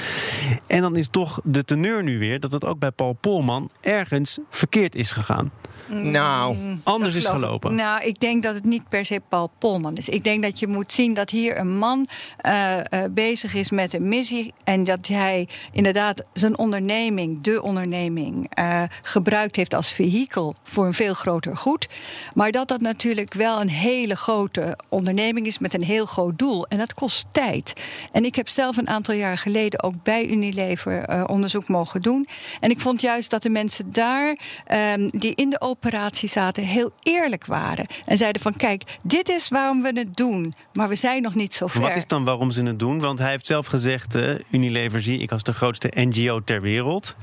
En 0.66 0.80
dan 0.80 0.96
is 0.96 1.08
toch 1.08 1.40
de 1.44 1.64
teneur 1.64 2.02
nu 2.02 2.18
weer 2.18 2.40
dat 2.40 2.52
het 2.52 2.64
ook 2.64 2.78
bij 2.78 2.90
Paul 2.90 3.12
Polman 3.20 3.70
ergens 3.80 4.38
verkeerd 4.50 4.94
is 4.94 5.12
gegaan, 5.12 5.52
Nou, 5.86 6.56
anders 6.82 7.14
is 7.14 7.26
gelopen. 7.26 7.74
Nou, 7.74 8.04
ik 8.04 8.20
denk 8.20 8.42
dat 8.42 8.54
het 8.54 8.64
niet 8.64 8.88
per 8.88 9.04
se 9.04 9.20
Paul 9.28 9.50
Polman 9.58 9.94
is. 9.94 10.08
Ik 10.08 10.24
denk 10.24 10.42
dat 10.42 10.58
je 10.58 10.66
moet 10.66 10.92
zien 10.92 11.14
dat 11.14 11.30
hier 11.30 11.58
een 11.58 11.78
man 11.78 12.08
eh, 12.36 12.78
eh, 12.78 12.84
bezig 13.10 13.54
is 13.54 13.70
met 13.70 13.92
een 13.92 14.08
missie. 14.08 14.52
En 14.64 14.84
dat 14.84 15.06
hij 15.06 15.48
inderdaad 15.72 16.22
zijn 16.32 16.58
onderneming, 16.58 17.42
de 17.42 17.62
onderneming, 17.62 18.46
eh, 18.50 18.82
gebruikt 19.02 19.56
heeft 19.56 19.74
als 19.74 19.90
vehikel 19.92 20.54
voor 20.62 20.86
een 20.86 20.92
veel 20.92 21.14
groter 21.14 21.56
goed. 21.56 21.88
Maar 22.34 22.50
dat 22.50 22.68
dat 22.68 22.80
natuurlijk 22.80 23.34
wel 23.34 23.60
een 23.60 23.70
hele 23.70 24.16
grote 24.16 24.78
onderneming 24.88 25.46
is 25.46 25.58
met 25.58 25.74
een 25.74 25.84
heel 25.84 26.06
groot 26.06 26.38
doel. 26.38 26.66
En 26.66 26.78
dat 26.78 26.94
kost 26.94 27.26
tijd. 27.32 27.72
En 28.12 28.24
ik 28.24 28.34
heb 28.34 28.48
zelf 28.48 28.76
een 28.76 28.88
aantal 28.88 29.14
jaar 29.14 29.38
geleden 29.38 29.82
ook 29.82 29.94
bij 30.02 30.26
Unilever 30.26 31.02
eh, 31.02 31.24
onderzoek 31.26 31.68
mogen 31.68 32.02
doen. 32.02 32.28
En 32.60 32.70
ik 32.70 32.80
vond 32.80 33.00
juist 33.00 33.30
dat 33.30 33.42
de 33.42 33.50
mensen 33.50 33.92
daar, 33.92 34.38
ehm, 34.66 35.08
die 35.08 35.34
in 35.34 35.50
de 35.50 35.60
operatie 35.74 36.28
zaten, 36.28 36.62
heel 36.62 36.92
eerlijk 37.02 37.46
waren. 37.46 37.86
En 38.04 38.16
zeiden 38.16 38.42
van 38.42 38.56
kijk, 38.56 38.98
dit 39.02 39.28
is 39.28 39.48
waarom 39.48 39.82
we 39.82 39.90
het 39.94 40.16
doen. 40.16 40.54
Maar 40.72 40.88
we 40.88 40.94
zijn 40.94 41.22
nog 41.22 41.34
niet 41.34 41.54
zo 41.54 41.66
ver. 41.66 41.80
Wat 41.80 41.96
is 41.96 42.06
dan 42.06 42.24
waarom 42.24 42.50
ze 42.50 42.62
het 42.62 42.78
doen? 42.78 43.00
Want 43.00 43.18
hij 43.18 43.30
heeft 43.30 43.46
zelf 43.46 43.66
gezegd: 43.66 44.14
eh, 44.14 44.34
Unilever 44.50 45.02
zie 45.02 45.18
ik 45.18 45.32
als 45.32 45.42
de 45.42 45.52
grootste 45.52 45.92
NGO 45.94 46.40
ter 46.44 46.60
wereld. 46.60 47.16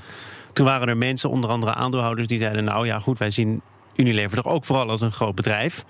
Toen 0.53 0.65
waren 0.65 0.88
er 0.88 0.98
mensen, 0.98 1.29
onder 1.29 1.50
andere 1.50 1.74
aandeelhouders, 1.74 2.27
die 2.27 2.39
zeiden: 2.39 2.63
Nou 2.63 2.86
ja, 2.86 3.00
goed, 3.00 3.20
wij 3.20 3.29
zien 3.29 3.62
Unilever 3.96 4.43
toch 4.43 4.53
ook 4.53 4.65
vooral 4.65 4.89
als 4.89 5.01
een 5.01 5.12
groot 5.12 5.36
bedrijf. 5.36 5.86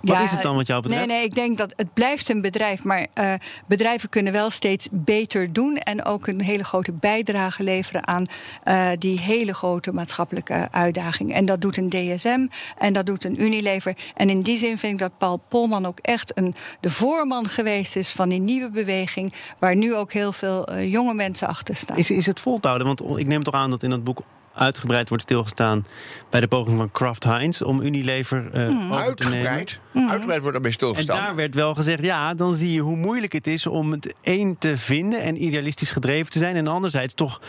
Wat 0.00 0.16
Ja, 0.16 0.22
is 0.22 0.30
het 0.30 0.42
dan 0.42 0.56
wat 0.56 0.66
jou 0.66 0.82
betreft? 0.82 1.06
Nee, 1.06 1.16
nee, 1.16 1.26
ik 1.26 1.34
denk 1.34 1.58
dat 1.58 1.72
het 1.76 1.94
blijft 1.94 2.28
een 2.28 2.40
bedrijf. 2.40 2.84
Maar 2.84 3.06
eh, 3.14 3.34
bedrijven 3.66 4.08
kunnen 4.08 4.32
wel 4.32 4.50
steeds 4.50 4.88
beter 4.90 5.52
doen. 5.52 5.76
En 5.76 6.04
ook 6.04 6.26
een 6.26 6.40
hele 6.40 6.64
grote 6.64 6.92
bijdrage 6.92 7.62
leveren 7.62 8.06
aan 8.06 8.24
eh, 8.62 8.88
die 8.98 9.20
hele 9.20 9.54
grote 9.54 9.92
maatschappelijke 9.92 10.68
uitdaging. 10.70 11.32
En 11.32 11.44
dat 11.44 11.60
doet 11.60 11.76
een 11.76 11.88
DSM 11.88 12.46
en 12.78 12.92
dat 12.92 13.06
doet 13.06 13.24
een 13.24 13.42
Unilever. 13.42 13.96
En 14.14 14.30
in 14.30 14.40
die 14.40 14.58
zin 14.58 14.78
vind 14.78 14.92
ik 14.92 14.98
dat 14.98 15.18
Paul 15.18 15.42
Polman 15.48 15.86
ook 15.86 15.98
echt 15.98 16.38
een, 16.38 16.54
de 16.80 16.90
voorman 16.90 17.48
geweest 17.48 17.96
is 17.96 18.12
van 18.12 18.28
die 18.28 18.40
nieuwe 18.40 18.70
beweging. 18.70 19.32
Waar 19.58 19.76
nu 19.76 19.94
ook 19.94 20.12
heel 20.12 20.32
veel 20.32 20.66
eh, 20.66 20.92
jonge 20.92 21.14
mensen 21.14 21.48
achter 21.48 21.76
staan. 21.76 21.96
Is, 21.96 22.10
is 22.10 22.26
het 22.26 22.40
vol 22.40 22.60
te 22.60 22.66
houden? 22.68 22.86
Want 22.86 23.18
ik 23.18 23.26
neem 23.26 23.42
toch 23.42 23.54
aan 23.54 23.70
dat 23.70 23.82
in 23.82 23.90
dat 23.90 24.04
boek 24.04 24.22
uitgebreid 24.54 25.08
wordt 25.08 25.22
stilgestaan 25.24 25.86
bij 26.30 26.40
de 26.40 26.46
poging 26.46 26.78
van 26.78 26.90
Kraft 26.90 27.24
Heinz 27.24 27.60
om 27.62 27.80
Unilever 27.80 28.50
eh, 28.52 28.66
Hmm. 28.66 28.92
over 28.92 29.14
te 29.14 29.28
nemen. 29.28 29.48
Uitgebreid. 29.50 29.80
Uitgebreid 30.10 30.40
wordt 30.40 30.42
daarmee 30.52 30.62
En 30.70 30.72
stilgestaan. 30.72 31.24
daar 31.24 31.34
werd 31.34 31.54
wel 31.54 31.74
gezegd, 31.74 32.02
ja, 32.02 32.34
dan 32.34 32.54
zie 32.54 32.72
je 32.72 32.80
hoe 32.80 32.96
moeilijk 32.96 33.32
het 33.32 33.46
is 33.46 33.66
om 33.66 33.92
het 33.92 34.14
één 34.20 34.58
te 34.58 34.76
vinden 34.78 35.20
en 35.20 35.42
idealistisch 35.44 35.90
gedreven 35.90 36.30
te 36.32 36.38
zijn. 36.38 36.56
En 36.56 36.66
anderzijds 36.66 37.14
toch 37.14 37.40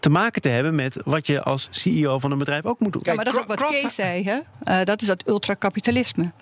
te 0.00 0.10
maken 0.10 0.42
te 0.42 0.48
hebben 0.48 0.74
met 0.74 1.00
wat 1.04 1.26
je 1.26 1.42
als 1.42 1.68
CEO 1.70 2.18
van 2.18 2.30
een 2.30 2.38
bedrijf 2.38 2.64
ook 2.64 2.80
moet 2.80 2.92
doen. 2.92 3.02
ja, 3.04 3.14
maar 3.14 3.24
dat 3.24 3.34
is 3.34 3.40
ook 3.40 3.46
wat 3.46 3.56
Kraft- 3.56 3.80
Kees 3.80 3.94
zei, 3.94 4.24
hè? 4.24 4.38
Eh, 4.64 4.84
dat 4.84 5.02
is 5.02 5.08
dat 5.08 5.28
ultracapitalisme. 5.28 6.32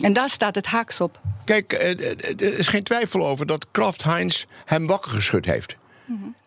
En 0.00 0.12
daar 0.12 0.30
staat 0.30 0.54
het 0.54 0.66
haaks 0.66 1.00
op. 1.00 1.20
Kijk, 1.44 1.72
eh, 1.72 2.10
er 2.40 2.58
is 2.58 2.68
geen 2.68 2.82
twijfel 2.82 3.26
over 3.26 3.46
dat 3.46 3.66
Kraft 3.70 4.02
Heinz 4.04 4.44
hem 4.64 4.86
wakker 4.86 5.10
geschud 5.10 5.44
heeft. 5.44 5.76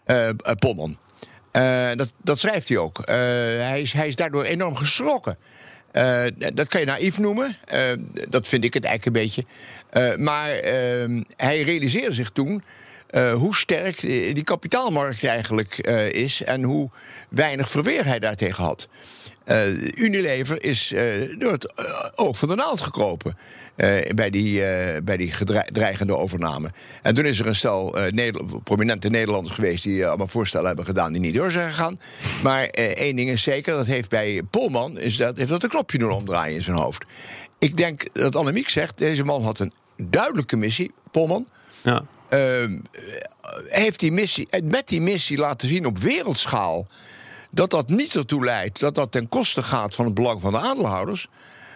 Eh, 0.04 0.30
Polman. 0.60 0.98
Eh, 1.52 1.90
dat, 1.96 2.14
dat 2.24 2.40
schrijft 2.40 2.70
hij 2.70 2.78
ook. 2.78 3.00
Eh, 3.00 3.16
hij, 3.16 3.82
is, 3.82 3.94
hij 3.94 4.08
is 4.08 4.16
daardoor 4.16 4.44
enorm 4.44 4.76
geschrokken. 4.76 5.38
Eh, 5.92 6.24
dat 6.54 6.68
kan 6.68 6.80
je 6.80 6.86
naïef 6.86 7.18
noemen. 7.18 7.56
Dat 8.30 8.48
vind 8.48 8.64
ik 8.64 8.74
het 8.74 8.84
eigenlijk 8.84 9.16
een 9.16 9.22
beetje. 9.22 9.44
Maar 10.18 10.50
eh, 10.50 11.22
hij 11.36 11.62
realiseerde 11.62 12.14
zich 12.14 12.30
toen. 12.30 12.64
Eh, 13.10 13.34
hoe 13.34 13.56
sterk 13.56 14.00
die 14.00 14.34
die 14.34 14.44
kapitaalmarkt 14.44 15.24
eigenlijk 15.24 15.78
eh, 15.78 16.12
is 16.12 16.44
en 16.44 16.64
hoe 16.64 16.90
weinig 17.30 17.70
verweer 17.70 18.06
hij 18.06 18.20
daartegen 18.20 18.64
had. 18.64 18.88
Eh, 19.44 19.76
Unilever 19.96 20.64
is 20.64 20.92
eh, 20.92 21.04
door 21.40 21.52
het 21.52 21.74
eh, 21.74 21.86
oog 22.16 22.38
van 22.38 22.48
de 22.48 22.56
naald 22.56 22.82
gekropen 22.82 23.38
eh, 23.76 24.14
bij 24.16 24.30
die, 24.30 24.66
eh, 24.66 25.02
bij 25.04 25.18
die 25.18 25.34
dreigende 25.72 26.16
overname. 26.16 26.72
En 27.02 27.14
toen 27.14 27.26
is 27.26 27.40
er 27.40 27.48
een 27.48 27.56
stel 27.56 27.98
eh, 27.98 28.30
prominente 28.64 29.10
Nederlanders 29.10 29.56
geweest 29.56 29.84
die 29.84 30.02
eh, 30.02 30.08
allemaal 30.08 30.28
voorstellen 30.28 30.68
hebben 30.68 30.86
gedaan 30.86 31.12
die 31.12 31.22
niet 31.22 31.34
door 31.34 31.52
zijn 31.52 31.70
gegaan. 31.70 32.00
Maar 32.44 32.64
eh, 32.64 32.86
één 32.86 33.16
ding 33.16 33.30
is 33.30 33.44
zeker, 33.44 33.76
dat 33.76 33.86
heeft 33.86 34.10
bij 34.10 34.42
Polman 34.50 35.00
is 35.00 35.18
dat, 35.18 35.38
heeft 35.38 35.50
dat 35.50 35.64
een 35.64 35.70
knopje 35.70 35.98
doen 35.98 36.12
omdraaien 36.12 36.56
in 36.56 36.62
zijn 36.64 36.78
hoofd. 36.78 37.06
Ik 37.60 37.78
denk 37.78 38.04
dat 38.14 38.36
Annemiek 38.36 38.70
zegt, 38.70 38.98
deze 38.98 39.24
man 39.24 39.44
had 39.44 39.60
een 39.60 39.74
duidelijke 39.98 40.58
missie, 40.58 40.92
Polman. 41.12 41.48
Ja. 41.82 42.06
Ehm, 42.30 42.78
heeft 43.68 44.00
die 44.00 44.12
missie, 44.12 44.48
eh, 44.50 44.64
met 44.64 44.88
die 44.88 45.02
missie 45.02 45.38
laten 45.38 45.68
zien 45.68 45.86
op 45.86 45.98
wereldschaal 45.98 46.88
dat 47.52 47.70
dat 47.70 47.90
niet 47.90 48.16
ertoe 48.16 48.44
leidt 48.44 48.80
dat 48.80 48.96
dat 48.96 49.12
ten 49.12 49.30
koste 49.30 49.64
gaat 49.64 49.96
van 49.96 50.06
het 50.06 50.14
belang 50.14 50.42
van 50.42 50.52
de 50.52 50.60
aandeelhouders, 50.60 51.28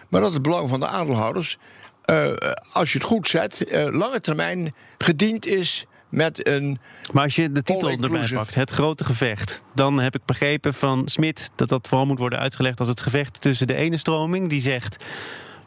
maar 0.08 0.20
dat 0.20 0.32
het 0.32 0.42
belang 0.42 0.68
van 0.68 0.80
de 0.80 0.86
aandeelhouders, 0.86 1.58
eh, 2.04 2.32
als 2.72 2.92
je 2.92 2.98
het 2.98 3.06
goed 3.06 3.28
zet, 3.28 3.64
eh, 3.64 3.86
lange 3.90 4.20
termijn 4.20 4.74
gediend 4.98 5.46
is 5.46 5.86
met 6.08 6.48
een. 6.48 6.78
Maar 7.12 7.24
als 7.24 7.36
je 7.36 7.52
de 7.52 7.62
titel 7.62 7.90
erbij 7.90 8.28
pakt, 8.28 8.54
het 8.54 8.70
grote 8.70 9.04
gevecht, 9.04 9.62
dan 9.74 9.98
heb 9.98 10.14
ik 10.14 10.24
begrepen 10.24 10.74
van 10.74 11.08
Smit 11.08 11.50
dat 11.54 11.68
dat 11.68 11.88
vooral 11.88 12.06
moet 12.06 12.18
worden 12.18 12.38
uitgelegd 12.38 12.78
als 12.78 12.88
het 12.88 13.00
gevecht 13.00 13.40
tussen 13.40 13.66
de 13.66 13.74
ene 13.74 13.96
stroming 13.96 14.48
die 14.50 14.60
zegt: 14.60 15.04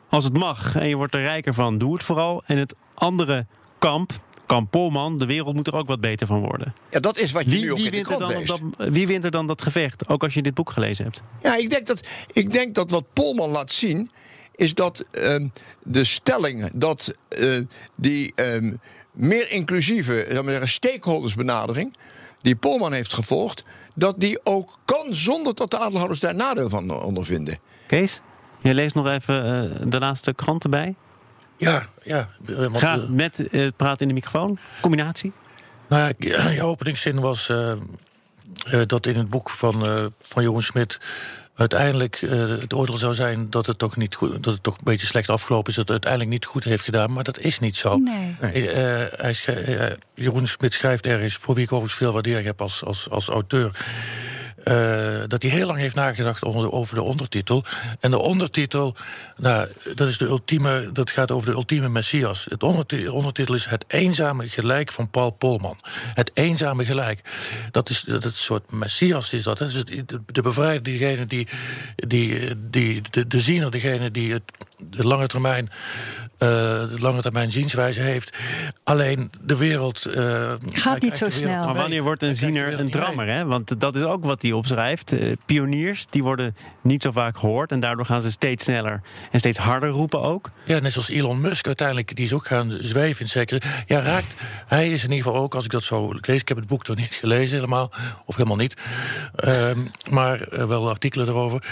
als 0.09 0.23
het 0.23 0.37
mag 0.37 0.75
en 0.75 0.87
je 0.87 0.95
wordt 0.95 1.13
er 1.13 1.21
rijker 1.21 1.53
van, 1.53 1.77
doe 1.77 1.93
het 1.93 2.03
vooral. 2.03 2.43
En 2.45 2.57
het 2.57 2.75
andere 2.93 3.45
kamp, 3.79 4.11
kamp 4.47 4.71
Polman, 4.71 5.17
de 5.17 5.25
wereld 5.25 5.55
moet 5.55 5.67
er 5.67 5.75
ook 5.75 5.87
wat 5.87 5.99
beter 5.99 6.27
van 6.27 6.39
worden. 6.39 6.73
Ja, 6.89 6.99
dat 6.99 7.17
is 7.17 7.31
wat 7.31 7.43
je 7.43 7.49
nu 7.49 7.71
ook 7.71 7.77
wie, 7.77 7.85
in 7.85 7.91
de 7.91 8.13
er 8.13 8.19
dan 8.19 8.45
dat, 8.45 8.89
wie 8.89 9.07
wint 9.07 9.23
er 9.23 9.31
dan 9.31 9.47
dat 9.47 9.61
gevecht? 9.61 10.07
Ook 10.07 10.23
als 10.23 10.33
je 10.33 10.41
dit 10.41 10.53
boek 10.53 10.69
gelezen 10.71 11.05
hebt. 11.05 11.21
Ja, 11.41 11.55
ik 11.55 11.69
denk 11.69 11.87
dat, 11.87 12.07
ik 12.31 12.51
denk 12.51 12.75
dat 12.75 12.91
wat 12.91 13.03
Polman 13.13 13.49
laat 13.49 13.71
zien. 13.71 14.11
is 14.55 14.73
dat 14.73 15.05
ehm, 15.11 15.47
de 15.83 16.03
stelling 16.03 16.69
dat 16.73 17.15
eh, 17.29 17.59
die 17.95 18.31
ehm, 18.35 18.73
meer 19.11 19.51
inclusieve 19.51 20.27
maar 20.33 20.43
zeggen, 20.43 20.67
stakeholdersbenadering. 20.67 21.97
die 22.41 22.55
Polman 22.55 22.93
heeft 22.93 23.13
gevolgd. 23.13 23.63
dat 23.93 24.19
die 24.19 24.39
ook 24.43 24.77
kan 24.85 25.05
zonder 25.09 25.55
dat 25.55 25.71
de 25.71 25.77
aandeelhouders 25.77 26.19
daar 26.19 26.35
nadeel 26.35 26.69
van 26.69 26.91
ondervinden. 27.03 27.57
Kees, 27.87 28.21
je 28.61 28.73
leest 28.73 28.95
nog 28.95 29.07
even 29.07 29.45
eh, 29.45 29.81
de 29.89 29.99
laatste 29.99 30.33
krant 30.33 30.63
erbij. 30.63 30.95
Ja, 31.57 31.87
ja. 32.03 32.29
eh, 32.47 32.65
want, 32.65 33.09
met 33.09 33.47
eh, 33.47 33.67
praten 33.75 34.01
in 34.01 34.07
de 34.07 34.13
microfoon. 34.13 34.59
Combinatie. 34.81 35.31
Nou 35.89 36.13
ja, 36.17 36.49
je 36.49 36.63
openingszin 36.63 37.19
was 37.19 37.49
eh, 37.49 37.71
eh, 38.65 38.81
dat 38.85 39.05
in 39.05 39.15
het 39.15 39.29
boek 39.29 39.49
van, 39.49 39.85
eh, 39.85 40.05
van 40.21 40.43
Jeroen 40.43 40.61
Smit 40.61 40.99
uiteindelijk 41.55 42.21
eh, 42.21 42.47
het 42.47 42.73
oordeel 42.73 42.97
zou 42.97 43.13
zijn 43.13 43.49
dat 43.49 43.65
het 43.65 43.77
toch 43.77 43.95
niet 43.95 44.15
goed, 44.15 44.43
dat 44.43 44.53
het 44.53 44.63
toch 44.63 44.77
een 44.77 44.83
beetje 44.83 45.07
slecht 45.07 45.29
afgelopen 45.29 45.69
is, 45.69 45.75
dat 45.75 45.83
het 45.83 45.91
uiteindelijk 45.91 46.31
niet 46.31 46.45
goed 46.45 46.63
heeft 46.63 46.83
gedaan, 46.83 47.13
maar 47.13 47.23
dat 47.23 47.39
is 47.39 47.59
niet 47.59 47.75
zo. 47.77 47.95
Nee. 47.95 48.35
Hij 48.39 49.97
Jeroen 50.13 50.47
Smit 50.47 50.73
schrijft 50.73 51.05
ergens, 51.05 51.35
voor 51.35 51.55
wie 51.55 51.63
ik 51.63 51.71
overigens 51.71 51.99
veel 51.99 52.13
waardering 52.13 52.45
heb 52.45 52.61
als, 52.61 52.83
als, 52.83 53.09
als 53.09 53.27
auteur. 53.27 53.71
Eh, 54.63 55.23
dat 55.27 55.41
hij 55.41 55.51
heel 55.51 55.67
lang 55.67 55.79
heeft 55.79 55.95
nagedacht 55.95 56.43
over 56.43 56.95
de, 56.95 57.01
ondertitel. 57.01 57.63
En 57.99 58.11
de 58.11 58.17
ondertitel, 58.17 58.95
nou, 59.37 59.67
dat, 59.95 60.07
is 60.07 60.17
de 60.17 60.25
ultieme, 60.25 60.89
dat 60.93 61.09
gaat 61.09 61.31
over 61.31 61.49
de 61.49 61.55
ultieme 61.55 61.89
messias. 61.89 62.45
Het 62.49 62.63
onderti- 62.63 63.07
ondertitel 63.07 63.55
is 63.55 63.65
Het 63.65 63.85
eenzame 63.87 64.49
gelijk 64.49 64.91
van 64.91 65.09
Paul 65.09 65.29
Polman. 65.29 65.79
Het 66.13 66.31
eenzame 66.33 66.85
gelijk. 66.85 67.21
Dat 67.71 67.89
is 67.89 68.01
dat 68.01 68.33
soort 68.33 68.71
messias 68.71 69.33
is 69.33 69.43
dat. 69.43 69.59
hè. 69.59 69.65
Dus 69.65 69.85
de, 69.85 70.21
de 70.25 70.41
bevrijder, 70.41 70.83
diegene 70.83 71.25
die, 71.25 71.47
die, 71.95 72.55
die 72.69 73.01
de, 73.09 73.27
de 73.27 73.41
ziener, 73.41 73.71
degene 73.71 74.11
die 74.11 74.33
het, 74.33 74.43
de 74.77 75.03
lange 75.03 75.27
termijn, 75.27 75.69
eh, 76.37 76.47
de 76.89 76.99
lange 76.99 77.21
termijn 77.21 77.51
zienswijze 77.51 78.01
heeft. 78.01 78.37
Alleen 78.83 79.31
de 79.41 79.57
wereld. 79.57 80.05
eh, 80.05 80.53
hij 80.71 80.97
niet 80.99 81.17
zo 81.17 81.29
snel. 81.29 81.65
Maar 81.65 81.75
wanneer 81.75 82.03
wordt 82.03 82.23
een 82.23 82.35
ziener 82.35 82.79
een 82.79 82.89
drammer? 82.89 83.27
Hè? 83.27 83.45
Want 83.45 83.79
dat 83.79 83.95
is 83.95 84.01
ook 84.01 84.25
wat 84.25 84.41
hij 84.41 84.51
opschrijft. 84.51 85.11
Eh, 85.11 85.33
pioniers 85.45 86.05
die 86.09 86.23
worden 86.23 86.55
niet 86.81 87.01
zo 87.01 87.11
vaak 87.11 87.37
gehoord. 87.37 87.71
En 87.71 87.79
daardoor 87.79 88.05
gaan 88.05 88.21
ze 88.21 88.31
steeds 88.31 88.63
sneller 88.63 89.01
en 89.31 89.39
steeds 89.39 89.57
harder 89.57 89.89
roepen 89.89 90.21
ook. 90.21 90.49
Ja, 90.65 90.79
net 90.79 90.91
zoals 90.93 91.09
Elon 91.09 91.41
Musk 91.41 91.65
uiteindelijk, 91.65 92.15
die 92.15 92.25
is 92.25 92.33
ook 92.33 92.47
gaan 92.47 92.77
zweven 92.81 93.21
in 93.21 93.27
zekere. 93.29 93.61
Ja, 93.85 93.99
raakt. 93.99 94.35
Hij 94.67 94.89
is 94.91 95.03
in 95.03 95.09
ieder 95.11 95.25
geval 95.25 95.41
ook, 95.41 95.55
als 95.55 95.65
ik 95.65 95.71
dat 95.71 95.83
zo 95.83 96.13
lees, 96.21 96.41
ik 96.41 96.47
heb 96.47 96.57
het 96.57 96.67
boek 96.67 96.87
nog 96.87 96.97
niet 96.97 97.13
gelezen 97.13 97.55
helemaal, 97.55 97.91
of 98.25 98.35
helemaal 98.35 98.57
niet, 98.57 98.73
Ehm, 99.35 99.79
maar 100.09 100.67
wel 100.67 100.89
artikelen 100.89 101.27
erover. 101.27 101.63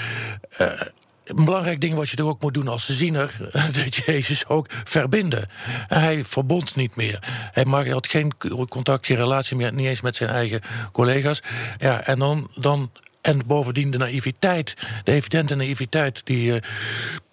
Een 1.26 1.46
belangrijk 1.46 1.82
ding 1.82 1.94
wat 1.94 2.10
je 2.10 2.18
er 2.18 2.26
ook 2.26 2.42
moet 2.42 2.54
doen 2.54 2.68
als 2.68 2.86
ziener, 2.86 3.36
dat 3.84 3.96
Jezus 3.96 4.48
ook 4.48 4.68
verbinden. 4.84 5.50
Hij 5.88 6.26
verbond 6.26 6.76
niet 6.76 6.96
meer. 6.96 7.20
Hij 7.52 7.90
had 7.90 8.08
geen 8.08 8.32
contact, 8.70 9.06
geen 9.06 9.18
relatie 9.18 9.56
meer, 9.56 9.74
niet 9.74 9.88
eens 9.88 10.02
met 10.02 10.16
zijn 10.16 10.30
eigen 10.30 10.62
collega's. 10.92 11.42
Ja, 11.78 12.02
en 12.02 12.20
dan, 12.20 12.50
dan 12.56 12.92
en 13.26 13.42
bovendien 13.46 13.92
de 13.92 13.98
naïviteit, 13.98 14.74
de 15.04 15.12
evidente 15.12 15.56
naïviteit, 15.56 16.22
die 16.26 16.54
eh, 16.54 16.62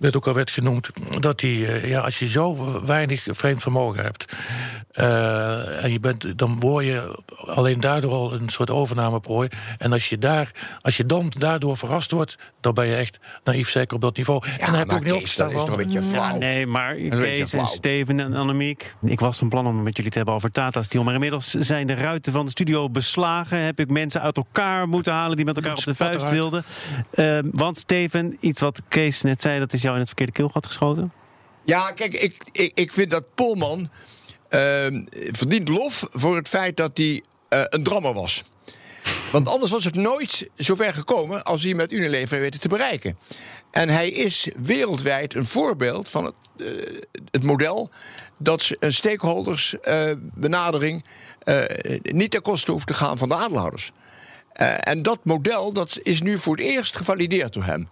net 0.02 0.16
ook 0.16 0.26
al 0.26 0.34
werd 0.34 0.50
genoemd, 0.50 0.90
dat 1.20 1.40
die, 1.40 1.66
eh, 1.66 1.88
ja, 1.88 2.00
als 2.00 2.18
je 2.18 2.28
zo 2.28 2.80
weinig 2.84 3.26
vreemd 3.30 3.62
vermogen 3.62 4.02
hebt, 4.02 4.32
eh, 4.90 5.84
en 5.84 5.92
je 5.92 6.00
bent, 6.00 6.38
dan 6.38 6.60
word 6.60 6.84
je 6.84 7.18
alleen 7.36 7.80
daardoor 7.80 8.12
al 8.12 8.32
een 8.32 8.48
soort 8.48 8.70
overnameprooi. 8.70 9.48
En 9.78 9.92
als 9.92 10.08
je, 10.08 10.18
daar, 10.18 10.50
als 10.80 10.96
je 10.96 11.06
dan 11.06 11.32
daardoor 11.38 11.76
verrast 11.76 12.10
wordt, 12.10 12.36
dan 12.60 12.74
ben 12.74 12.86
je 12.86 12.94
echt 12.94 13.18
naïef 13.44 13.70
zeker 13.70 13.94
op 13.94 14.00
dat 14.00 14.16
niveau. 14.16 14.42
en 14.46 14.66
dan 14.66 14.74
heb 14.74 14.90
je 14.90 14.96
ook 14.96 15.04
niet 15.04 15.36
dat 15.36 15.50
is 15.50 15.56
toch 15.56 15.68
een 15.68 15.76
beetje 15.76 16.02
flauw. 16.02 16.38
Nee, 16.38 16.66
maar 16.66 16.94
Kees 16.94 17.52
en. 17.52 17.66
Steven 17.66 18.20
en 18.20 18.34
Annemiek. 18.34 18.94
Ik 19.02 19.20
was 19.20 19.38
van 19.38 19.48
plan 19.48 19.66
om 19.66 19.74
het 19.74 19.84
met 19.84 19.96
jullie 19.96 20.10
te 20.10 20.16
hebben 20.16 20.34
over 20.34 20.50
Tata 20.50 20.82
Steel. 20.82 21.02
Maar 21.02 21.14
inmiddels 21.14 21.50
zijn 21.50 21.86
de 21.86 21.94
ruiten 21.94 22.32
van 22.32 22.44
de 22.44 22.50
studio 22.50 22.90
beslagen. 22.90 23.58
Heb 23.58 23.80
ik 23.80 23.90
mensen 23.90 24.20
uit 24.20 24.36
elkaar 24.36 24.88
moeten 24.88 25.12
halen 25.12 25.36
die 25.36 25.44
met 25.44 25.56
elkaar 25.56 25.74
op 25.74 25.84
de 25.84 25.94
vuist 25.94 26.30
wilden. 26.30 26.64
Eh, 27.10 27.38
want 27.52 27.78
Steven, 27.78 28.36
iets 28.40 28.60
wat 28.60 28.82
Kees 28.88 29.22
net 29.22 29.40
zei, 29.42 29.58
dat 29.58 29.72
is 29.72 29.82
jou 29.92 29.94
in 29.94 30.00
het 30.00 30.08
verkeerde 30.08 30.32
keelgat 30.32 30.66
geschoten. 30.66 31.12
Ja, 31.64 31.90
kijk, 31.90 32.14
ik, 32.14 32.42
ik, 32.52 32.72
ik 32.74 32.92
vind 32.92 33.10
dat 33.10 33.34
Polman 33.34 33.90
ehm, 34.48 35.04
verdient 35.10 35.68
lof 35.68 36.06
voor 36.10 36.36
het 36.36 36.48
feit 36.48 36.76
dat 36.76 36.96
hij 36.96 37.22
eh, 37.48 37.62
een 37.68 37.82
drammer 37.82 38.14
was. 38.14 38.42
Want 39.32 39.48
anders 39.48 39.70
was 39.70 39.84
het 39.84 39.94
nooit 39.94 40.48
zover 40.56 40.94
gekomen 40.94 41.44
als 41.44 41.62
hij 41.62 41.74
met 41.74 41.92
Unilever 41.92 42.40
weten 42.40 42.60
te 42.60 42.68
bereiken. 42.68 43.18
En 43.70 43.88
hij 43.88 44.10
is 44.10 44.48
wereldwijd 44.56 45.34
een 45.34 45.46
voorbeeld 45.46 46.08
van 46.08 46.24
het, 46.24 46.34
eh, 46.56 46.66
het 47.30 47.42
model 47.42 47.90
dat 48.36 48.70
een 48.78 48.92
stakeholders-benadering 48.92 51.04
niet 52.02 52.30
ten 52.30 52.42
koste 52.42 52.70
hoeft 52.70 52.86
te 52.86 52.94
gaan 52.94 53.18
van 53.18 53.28
de 53.28 53.34
aandeelhouders. 53.34 53.92
Eh, 54.52 54.74
en 54.80 55.02
dat 55.02 55.18
model 55.22 55.72
dat 55.72 55.98
is 56.02 56.22
nu 56.22 56.38
voor 56.38 56.56
het 56.56 56.66
eerst 56.66 56.96
gevalideerd 56.96 57.52
door 57.52 57.64
hem. 57.64 57.88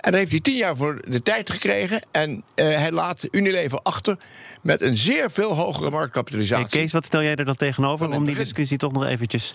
En 0.00 0.10
daar 0.10 0.20
heeft 0.20 0.30
hij 0.30 0.40
tien 0.40 0.56
jaar 0.56 0.76
voor 0.76 1.02
de 1.08 1.22
tijd 1.22 1.50
gekregen. 1.50 2.02
En 2.10 2.42
eh, 2.54 2.66
hij 2.66 2.90
laat 2.90 3.28
Unilever 3.30 3.80
achter 3.82 4.16
met 4.62 4.80
een 4.80 4.96
zeer 4.96 5.30
veel 5.30 5.54
hogere 5.54 5.88
Hey, 5.88 5.90
marktkapitalisatie. 5.90 6.78
Kees, 6.78 6.92
wat 6.92 7.04
stel 7.04 7.22
jij 7.22 7.34
er 7.34 7.44
dan 7.44 7.56
tegenover 7.56 8.10
om 8.10 8.24
die 8.24 8.34
discussie 8.34 8.78
toch 8.78 8.92
nog 8.92 9.04
eventjes 9.04 9.54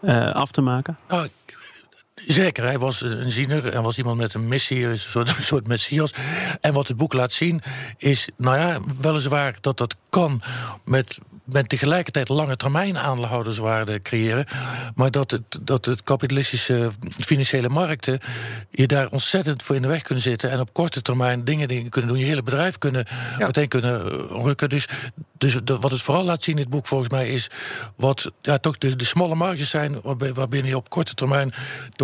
eh, 0.00 0.34
af 0.34 0.50
te 0.50 0.60
maken? 0.60 0.98
Nou, 1.08 1.28
zeker, 2.26 2.64
hij 2.64 2.78
was 2.78 3.00
een 3.00 3.30
ziener 3.30 3.68
en 3.72 3.82
was 3.82 3.98
iemand 3.98 4.18
met 4.18 4.34
een 4.34 4.48
missie, 4.48 4.84
een 4.84 4.98
soort, 4.98 5.28
een 5.28 5.42
soort 5.42 5.66
messias. 5.66 6.10
En 6.60 6.72
wat 6.72 6.88
het 6.88 6.96
boek 6.96 7.12
laat 7.12 7.32
zien 7.32 7.62
is, 7.96 8.28
nou 8.36 8.56
ja, 8.56 8.78
weliswaar 9.00 9.56
dat 9.60 9.78
dat 9.78 9.96
kan 10.08 10.42
met, 10.84 11.18
met 11.44 11.68
tegelijkertijd 11.68 12.28
lange 12.28 12.56
termijn 12.56 12.98
aanhouderswaarde 12.98 14.00
creëren. 14.02 14.46
Maar 14.94 15.10
dat 15.10 15.30
het, 15.30 15.42
dat 15.60 15.84
het 15.84 16.02
kapitalistische 16.02 16.90
financiële 17.18 17.68
markten 17.68 18.18
je 18.70 18.86
daar 18.86 19.08
ontzettend 19.10 19.62
voor 19.62 19.76
in 19.76 19.82
de 19.82 19.88
weg 19.88 20.02
kunnen 20.02 20.22
zitten. 20.24 20.50
En 20.50 20.60
op 20.60 20.72
korte 20.72 21.02
termijn 21.02 21.44
dingen, 21.44 21.68
dingen 21.68 21.90
kunnen 21.90 22.10
doen. 22.10 22.18
Je 22.18 22.26
hele 22.26 22.42
bedrijf 22.42 22.78
kunnen 22.78 23.04
meteen 23.38 23.68
kunnen 23.68 24.00
rukken. 24.28 24.68
Dus, 24.68 24.86
dus 25.38 25.56
de- 25.64 25.78
wat 25.78 25.90
het 25.90 26.02
vooral 26.02 26.24
laat 26.24 26.42
zien 26.42 26.54
in 26.54 26.60
het 26.60 26.70
boek 26.70 26.86
volgens 26.86 27.10
mij 27.10 27.28
is 27.28 27.50
wat 27.96 28.30
ja, 28.42 28.58
toch 28.58 28.78
de, 28.78 28.96
de 28.96 29.04
smalle 29.04 29.34
marges 29.34 29.70
zijn. 29.70 30.00
Waarbinnen 30.34 30.70
je 30.70 30.76
op 30.76 30.90
korte 30.90 31.14
termijn 31.14 31.54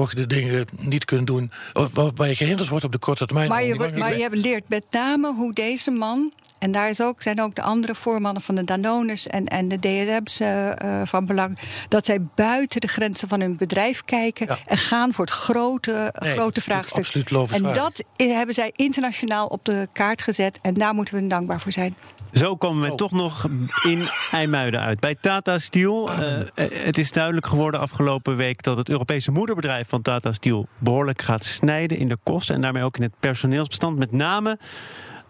toch 0.02 0.14
de 0.14 0.26
dingen 0.26 0.66
niet 0.80 1.04
kunt 1.04 1.26
doen. 1.26 1.50
of 1.73 1.94
Waarbij 1.94 2.28
je 2.28 2.35
gehinderd 2.37 2.68
wordt 2.68 2.85
op 2.85 2.92
de 2.92 2.99
korte 2.99 3.26
termijn. 3.26 3.49
Maar 3.49 3.64
je, 3.64 3.75
wordt- 3.75 3.99
maar 3.99 4.18
je 4.18 4.28
leert 4.30 4.68
met 4.68 4.85
name 4.90 5.35
hoe 5.35 5.52
deze 5.52 5.90
man. 5.90 6.32
En 6.59 6.71
daar 6.73 6.88
is 6.88 7.00
ook, 7.02 7.23
zijn 7.23 7.40
ook 7.42 7.54
de 7.54 7.62
andere 7.62 7.94
voormannen 7.94 8.42
van 8.42 8.54
de 8.54 8.64
Danones 8.64 9.26
en, 9.26 9.47
en 9.47 9.68
de 9.68 9.78
DSM's 9.78 10.40
eh, 10.40 11.00
eh, 11.00 11.06
van 11.06 11.26
belang. 11.26 11.59
Dat 11.88 12.04
zij 12.06 12.21
buiten 12.35 12.80
de 12.80 12.87
grenzen 12.87 13.28
van 13.28 13.40
hun 13.40 13.56
bedrijf 13.56 14.04
kijken 14.04 14.47
Ja. 14.49 14.59
en 14.64 14.76
gaan 14.76 15.12
voor 15.12 15.25
het 15.25 15.35
grote, 15.35 16.12
Nee, 16.23 16.32
grote 16.32 16.61
vraagstuk. 16.61 16.99
absoluut 16.99 17.50
En 17.50 17.62
dat 17.62 18.04
hebben 18.16 18.54
zij 18.54 18.71
internationaal 18.76 19.47
op 19.47 19.64
de 19.64 19.88
kaart 19.92 20.23
gezet. 20.23 20.59
En 20.62 20.75
daar 20.75 20.94
moeten 20.94 21.14
we 21.14 21.21
hun 21.21 21.28
dankbaar 21.28 21.61
voor 21.61 21.73
zijn. 21.73 21.94
Zo 22.32 22.56
komen 22.56 22.82
we 22.85 22.90
Oh. 22.90 22.97
toch 22.97 23.11
nog 23.12 23.49
in 23.82 24.09
IJmuiden 24.30 24.80
uit. 24.80 25.00
Bij 25.00 25.14
Tata 25.21 25.59
Steel. 25.59 26.11
eh, 26.12 26.38
het 26.85 26.99
is 26.99 27.12
duidelijk 27.12 27.47
geworden 27.47 27.80
afgelopen 27.80 28.37
week 28.37 28.62
dat 28.62 28.76
het 28.76 28.88
Europese 28.88 29.30
moederbedrijf 29.30 29.88
van 29.93 30.03
Tata 30.03 30.33
Steel 30.33 30.67
behoorlijk 30.79 31.23
gaat 31.23 31.45
snijden 31.45 31.99
in 31.99 32.09
de 32.09 32.19
kosten 32.23 32.55
en 32.55 32.61
daarmee 32.61 32.85
ook 32.85 32.97
in 32.97 33.03
het 33.03 33.13
personeelsbestand. 33.21 33.99
Met 33.99 34.13
name 34.13 34.59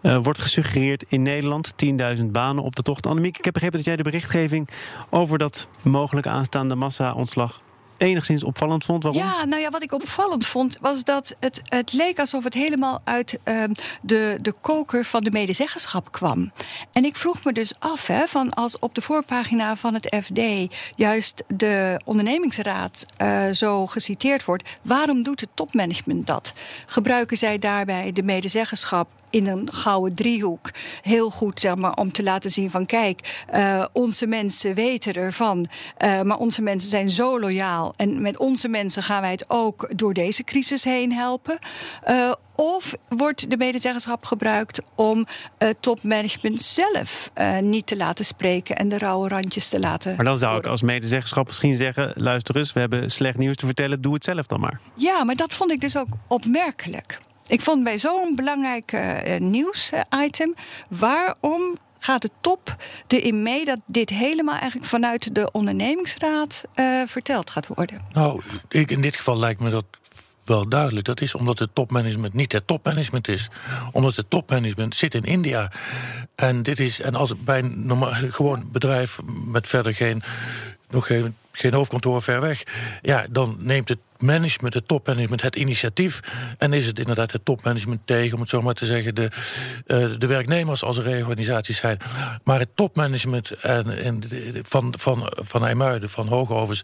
eh, 0.01 0.17
wordt 0.23 0.39
gesuggereerd 0.39 1.05
in 1.07 1.21
Nederland 1.21 1.73
10.000 2.17 2.25
banen 2.25 2.63
op 2.63 2.75
de 2.75 2.81
tocht. 2.81 3.05
Annemiek, 3.05 3.37
ik 3.37 3.45
heb 3.45 3.53
begrepen 3.53 3.77
dat 3.77 3.87
jij 3.87 3.95
de 3.95 4.03
berichtgeving 4.03 4.69
over 5.09 5.37
dat 5.37 5.67
mogelijk 5.81 6.27
aanstaande 6.27 6.75
massa-ontslag 6.75 7.61
enigszins 8.03 8.43
opvallend 8.43 8.85
vond. 8.85 9.03
Waarom? 9.03 9.21
Ja, 9.21 9.45
nou 9.45 9.61
ja, 9.61 9.69
wat 9.69 9.83
ik 9.83 9.91
opvallend 9.91 10.45
vond, 10.45 10.77
was 10.81 11.03
dat 11.03 11.35
het, 11.39 11.61
het 11.63 11.93
leek 11.93 12.19
alsof 12.19 12.43
het 12.43 12.53
helemaal 12.53 13.01
uit 13.03 13.39
ehm, 13.43 13.73
de, 14.01 14.37
de 14.41 14.51
koker 14.61 15.05
van 15.05 15.23
de 15.23 15.31
medezeggenschap 15.31 16.11
kwam. 16.11 16.51
En 16.91 17.05
ik 17.05 17.15
vroeg 17.15 17.43
me 17.43 17.53
dus 17.53 17.73
af, 17.79 18.07
hè, 18.07 18.27
van 18.27 18.53
als 18.53 18.79
op 18.79 18.95
de 18.95 19.01
voorpagina 19.01 19.75
van 19.75 19.93
het 19.93 20.17
FD 20.23 20.41
juist 20.95 21.43
de 21.47 22.01
ondernemingsraad 22.05 23.05
eh, 23.17 23.49
zo 23.49 23.85
geciteerd 23.85 24.45
wordt, 24.45 24.69
waarom 24.83 25.23
doet 25.23 25.41
het 25.41 25.49
topmanagement 25.53 26.27
dat? 26.27 26.53
Gebruiken 26.85 27.37
zij 27.37 27.57
daarbij 27.57 28.11
de 28.11 28.23
medezeggenschap? 28.23 29.07
In 29.33 29.47
een 29.47 29.73
gouden 29.73 30.15
driehoek. 30.15 30.69
Heel 31.01 31.29
goed 31.29 31.59
zeg 31.59 31.75
maar, 31.75 31.93
om 31.93 32.11
te 32.11 32.23
laten 32.23 32.51
zien 32.51 32.69
van 32.69 32.85
kijk, 32.85 33.43
eh, 33.47 33.85
onze 33.93 34.27
mensen 34.27 34.73
weten 34.75 35.13
ervan. 35.13 35.67
eh, 35.97 36.21
maar 36.21 36.37
onze 36.37 36.61
mensen 36.61 36.89
zijn 36.89 37.09
zo 37.09 37.39
loyaal. 37.39 37.93
En 37.97 38.21
met 38.21 38.37
onze 38.37 38.67
mensen 38.67 39.03
gaan 39.03 39.21
wij 39.21 39.31
het 39.31 39.45
ook 39.47 39.89
door 39.95 40.13
deze 40.13 40.43
crisis 40.43 40.83
heen 40.83 41.11
helpen. 41.13 41.59
Eh, 42.03 42.31
of 42.55 42.93
wordt 43.07 43.49
de 43.49 43.57
medezeggenschap 43.57 44.25
gebruikt 44.25 44.81
om 44.95 45.25
eh, 45.57 45.69
topmanagement 45.79 46.61
zelf 46.61 47.31
niet 47.61 47.87
te 47.87 47.97
laten 47.97 48.25
spreken 48.25 48.75
en 48.75 48.89
de 48.89 48.97
rauwe 48.97 49.27
randjes 49.27 49.69
te 49.69 49.79
laten. 49.79 50.15
Maar 50.15 50.25
dan 50.25 50.37
zou 50.37 50.57
ik 50.57 50.65
als 50.65 50.81
medezeggenschap 50.81 51.47
misschien 51.47 51.77
zeggen: 51.77 52.11
luister 52.15 52.57
eens, 52.57 52.73
we 52.73 52.79
hebben 52.79 53.11
slecht 53.11 53.37
nieuws 53.37 53.55
te 53.55 53.65
vertellen, 53.65 54.01
doe 54.01 54.13
het 54.13 54.23
zelf 54.23 54.45
dan 54.45 54.59
maar. 54.59 54.79
Ja, 54.95 55.23
maar 55.23 55.35
dat 55.35 55.53
vond 55.53 55.71
ik 55.71 55.81
dus 55.81 55.97
ook 55.97 56.07
opmerkelijk. 56.27 57.19
Ik 57.47 57.61
vond 57.61 57.83
bij 57.83 57.99
zo'n 57.99 58.35
belangrijk 58.35 58.91
eh, 58.91 59.39
nieuwsitem, 59.39 60.55
waarom 60.89 61.77
gaat 61.97 62.21
de 62.21 62.29
top 62.41 62.75
erin 63.07 63.43
mee 63.43 63.65
dat 63.65 63.79
dit 63.85 64.09
helemaal 64.09 64.55
eigenlijk 64.55 64.89
vanuit 64.89 65.35
de 65.35 65.51
ondernemingsraad 65.51 66.63
eh, 66.73 67.01
verteld 67.05 67.49
gaat 67.49 67.67
worden? 67.67 68.05
Nou, 68.13 68.41
ik, 68.69 68.91
in 68.91 69.01
dit 69.01 69.15
geval 69.15 69.37
lijkt 69.37 69.59
me 69.59 69.69
dat 69.69 69.85
wel 70.45 70.69
duidelijk. 70.69 71.05
Dat 71.05 71.21
is 71.21 71.35
omdat 71.35 71.59
het 71.59 71.69
topmanagement 71.75 72.33
niet 72.33 72.51
het 72.51 72.67
topmanagement 72.67 73.27
is. 73.27 73.49
Omdat 73.91 74.15
het 74.15 74.29
topmanagement 74.29 74.95
zit 74.95 75.13
in 75.13 75.23
India. 75.23 75.71
En, 76.35 76.63
dit 76.63 76.79
is, 76.79 76.99
en 76.99 77.15
als 77.15 77.35
bij 77.35 77.59
een 77.59 78.33
gewoon 78.33 78.69
bedrijf 78.71 79.19
met 79.45 79.67
verder 79.67 79.93
geen, 79.93 80.23
nog 80.93 81.07
geen, 81.51 81.73
hoofdkantoor 81.73 82.21
ver 82.21 82.41
weg... 82.41 82.63
ja, 83.01 83.25
dan 83.29 83.55
neemt 83.59 83.89
het 83.89 83.99
management, 84.17 84.73
het 84.73 84.87
topmanagement, 84.87 85.41
het 85.41 85.55
initiatief... 85.55 86.19
en 86.57 86.73
is 86.73 86.85
het 86.85 86.99
inderdaad 86.99 87.31
het 87.31 87.45
topmanagement 87.45 87.99
tegen, 88.05 88.33
om 88.33 88.39
het 88.39 88.49
zo 88.49 88.61
maar 88.61 88.73
te 88.73 88.85
zeggen... 88.85 89.15
de, 89.15 89.29
eh, 89.85 90.07
de 90.17 90.27
werknemers 90.27 90.83
als 90.83 90.97
er 90.97 91.03
reorganisaties 91.03 91.77
zijn. 91.77 91.97
Maar 92.43 92.59
het 92.59 92.75
topmanagement 92.75 93.51
en, 93.51 94.03
en 94.03 94.19
de- 94.19 94.61
van, 94.63 94.93
van, 94.97 95.31
van 95.35 95.65
IJmuiden, 95.65 96.09
van 96.09 96.27
Hoogovens... 96.27 96.83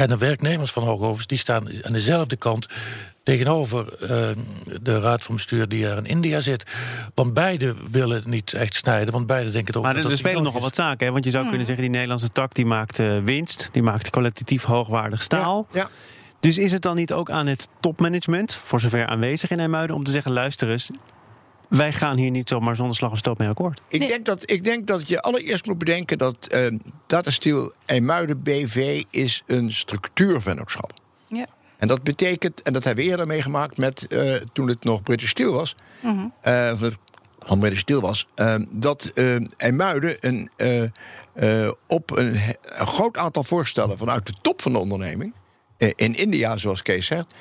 En 0.00 0.08
de 0.08 0.18
werknemers 0.18 0.72
van 0.72 0.82
Hoogovens 0.82 1.26
die 1.26 1.38
staan 1.38 1.68
aan 1.82 1.92
dezelfde 1.92 2.36
kant 2.36 2.66
tegenover 3.22 3.94
eh, 4.02 4.28
de 4.82 5.00
raad 5.00 5.24
van 5.24 5.34
bestuur 5.34 5.68
die 5.68 5.86
er 5.86 5.96
in 5.96 6.06
India 6.06 6.40
zit. 6.40 6.64
Want 7.14 7.34
beide 7.34 7.74
willen 7.90 8.22
niet 8.26 8.52
echt 8.52 8.74
snijden, 8.74 9.12
want 9.12 9.26
beide 9.26 9.50
denken 9.50 9.74
ook 9.74 9.82
Maar 9.82 9.94
dat 9.94 10.04
er, 10.04 10.10
er 10.10 10.16
dat 10.16 10.26
spelen 10.26 10.42
nogal 10.42 10.60
wat 10.60 10.74
zaken. 10.74 11.06
Hè? 11.06 11.12
Want 11.12 11.24
je 11.24 11.30
zou 11.30 11.48
kunnen 11.48 11.66
zeggen, 11.66 11.84
die 11.84 11.92
Nederlandse 11.92 12.32
tak 12.32 12.54
die 12.54 12.66
maakt 12.66 12.98
eh, 12.98 13.18
winst. 13.24 13.68
Die 13.72 13.82
maakt 13.82 14.10
kwalitatief 14.10 14.62
hoogwaardig 14.64 15.22
staal. 15.22 15.66
Ja. 15.72 15.88
Dus 16.40 16.58
is 16.58 16.72
het 16.72 16.82
dan 16.82 16.96
niet 16.96 17.12
ook 17.12 17.30
aan 17.30 17.46
het 17.46 17.68
topmanagement, 17.80 18.54
voor 18.54 18.80
zover 18.80 19.06
aanwezig 19.06 19.50
in 19.50 19.60
IJmuiden, 19.60 19.96
om 19.96 20.04
te 20.04 20.10
zeggen: 20.10 20.32
luister 20.32 20.70
eens, 20.70 20.90
wij 21.68 21.92
gaan 21.92 22.16
hier 22.16 22.30
niet 22.30 22.48
zomaar 22.48 22.76
zonder 22.76 22.96
slag 22.96 23.10
of 23.10 23.18
stoot 23.18 23.38
mee 23.38 23.48
akkoord. 23.48 23.80
Ik, 23.88 23.98
Nee. 23.98 24.08
denk 24.08 24.24
dat, 24.24 24.50
ik 24.50 24.64
denk 24.64 24.86
dat 24.86 25.08
je 25.08 25.22
allereerst 25.22 25.66
moet 25.66 25.78
bedenken 25.78 26.18
dat 26.18 26.46
eh 26.46 26.66
Tata 27.10 27.30
Steel 27.30 27.72
IJmuiden 27.86 28.42
BV 28.42 29.02
is 29.10 29.42
een 29.46 29.72
structuurvennootschap. 29.72 30.92
Ja. 31.26 31.46
En 31.78 31.88
dat 31.88 32.02
betekent, 32.02 32.62
en 32.62 32.72
dat 32.72 32.84
hebben 32.84 33.04
we 33.04 33.10
eerder 33.10 33.26
meegemaakt 33.26 33.76
met 33.76 34.06
eh, 34.06 34.34
toen 34.52 34.68
het 34.68 34.84
nog 34.84 35.02
British 35.02 35.28
Steel 35.28 35.52
was. 35.52 35.76
het 36.40 36.96
al 37.38 37.56
British 37.56 37.78
Steel 37.78 38.00
was. 38.00 38.26
eh, 38.34 38.54
dat 38.70 39.12
IJmuiden 39.56 40.16
een, 40.20 40.50
eh, 40.56 40.82
eh, 41.62 41.72
op 41.86 42.16
een, 42.16 42.40
een 42.62 42.86
groot 42.86 43.16
aantal 43.16 43.44
voorstellen 43.44 43.98
vanuit 43.98 44.26
de 44.26 44.34
top 44.42 44.62
van 44.62 44.72
de 44.72 44.78
onderneming. 44.78 45.34
in 45.96 46.14
India, 46.14 46.56
zoals 46.56 46.82
Kees 46.82 47.06
zegt, 47.06 47.34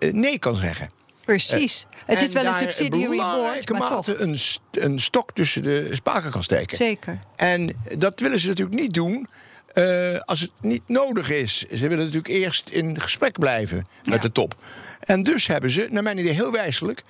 nee 0.00 0.38
kan 0.38 0.56
zeggen. 0.56 0.90
Precies. 1.24 1.86
het 2.06 2.20
is 2.22 2.32
wel 2.32 2.44
een 2.46 2.54
subsidie 2.54 3.08
reward, 3.08 3.68
maar 3.70 3.80
toch. 3.80 4.06
mate 4.06 4.16
Een, 4.18 4.38
st- 4.38 4.60
een 4.70 5.00
stok 5.00 5.32
tussen 5.32 5.62
de 5.62 5.88
spaken 5.92 6.30
kan 6.30 6.42
steken. 6.42 6.76
Zeker. 6.76 7.18
En 7.36 7.76
dat 7.98 8.20
willen 8.20 8.38
ze 8.38 8.48
natuurlijk 8.48 8.80
niet 8.80 8.94
doen 8.94 9.28
eh, 9.72 10.18
als 10.20 10.40
het 10.40 10.50
niet 10.60 10.82
nodig 10.86 11.30
is. 11.30 11.58
Ze 11.58 11.80
willen 11.88 11.98
natuurlijk 11.98 12.28
eerst 12.28 12.68
in 12.68 13.00
gesprek 13.00 13.38
blijven 13.38 13.76
met 14.04 14.14
Ja. 14.14 14.18
de 14.18 14.32
top. 14.32 14.54
En 15.00 15.22
dus 15.22 15.46
hebben 15.46 15.70
ze, 15.70 15.86
naar 15.90 16.02
mijn 16.02 16.18
idee 16.18 16.32
heel 16.32 16.52
wijselijk, 16.52 17.02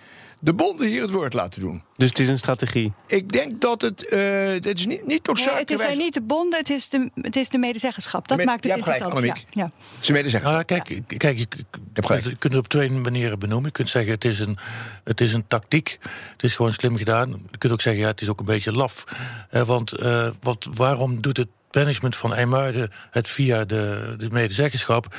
de 0.44 0.55
bonden 0.55 0.87
hier 0.87 1.02
het 1.02 1.11
woord 1.11 1.33
laten 1.33 1.61
doen. 1.61 1.83
Dus 1.96 2.09
het 2.09 2.18
is 2.18 2.28
een 2.28 2.38
strategie. 2.38 2.92
Ik 3.07 3.33
denk 3.33 3.61
dat 3.61 3.81
het, 3.81 4.09
eh 4.09 4.46
het 4.46 4.66
is 4.66 4.87
niet, 4.87 5.07
niet 5.07 5.26
Nee, 5.33 5.46
het 5.57 5.81
zijn 5.81 5.98
niet 5.98 6.14
de 6.14 6.22
bonden, 6.22 6.59
het 6.59 6.70
is 6.70 6.88
de, 6.88 7.11
het 7.14 7.37
is 7.37 7.48
de 7.48 7.59
medezeggenschap. 7.59 8.28
Dat 8.28 8.44
maakt 8.44 8.64
het 8.64 8.64
je 8.64 8.70
hebt 8.70 8.83
gelijk, 8.83 9.02
interessant. 9.02 9.35
Annemiek. 9.35 9.55
ja, 9.55 9.72
ja. 9.96 10.00
Ze 10.00 10.12
mede 10.12 10.28
zeggen. 10.28 10.52
Nou, 10.52 10.64
kijk, 10.64 11.00
kijk 11.07 11.38
je, 11.38 11.46
je 11.94 12.37
kunt 12.38 12.42
het 12.42 12.57
op 12.57 12.68
twee 12.68 12.90
manieren 12.90 13.38
benoemen. 13.38 13.66
Je 13.66 13.72
kunt 13.72 13.88
zeggen 13.88 14.12
het 14.12 14.24
is, 14.24 14.38
een, 14.38 14.59
het 15.05 15.20
is 15.20 15.33
een 15.33 15.46
tactiek. 15.46 15.98
Het 16.33 16.42
is 16.42 16.55
gewoon 16.55 16.72
slim 16.72 16.96
gedaan. 16.96 17.31
Je 17.50 17.59
kunt 17.59 17.72
ook 17.72 17.81
zeggen 17.81 18.02
ja, 18.02 18.09
het 18.09 18.20
is 18.20 18.28
ook 18.28 18.40
een 18.40 18.46
beetje 18.46 18.72
laf. 18.72 19.05
Eh, 19.50 19.62
want 19.62 19.92
eh, 19.92 20.28
wat, 20.40 20.68
waarom 20.74 21.20
doet 21.20 21.37
het 21.37 21.48
management 21.74 22.16
van 22.16 22.35
IJmuiden 22.35 22.90
het 23.11 23.28
via 23.28 23.64
de, 23.64 24.14
de 24.18 24.30
medezeggenschap? 24.30 25.16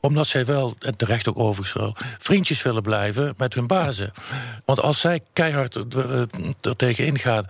Omdat 0.00 0.26
zij 0.26 0.44
wel, 0.44 0.76
en 0.78 0.96
terecht 0.96 1.28
ook 1.28 1.38
overigens 1.38 1.92
vriendjes 2.18 2.62
willen 2.62 2.82
blijven 2.82 3.34
met 3.36 3.54
hun 3.54 3.66
bazen. 3.66 4.12
Want 4.64 4.80
als 4.80 5.00
zij 5.00 5.20
keihard 5.32 5.74
er, 5.74 6.28
er 6.60 6.76
tegen 6.76 7.06
ingaan 7.06 7.46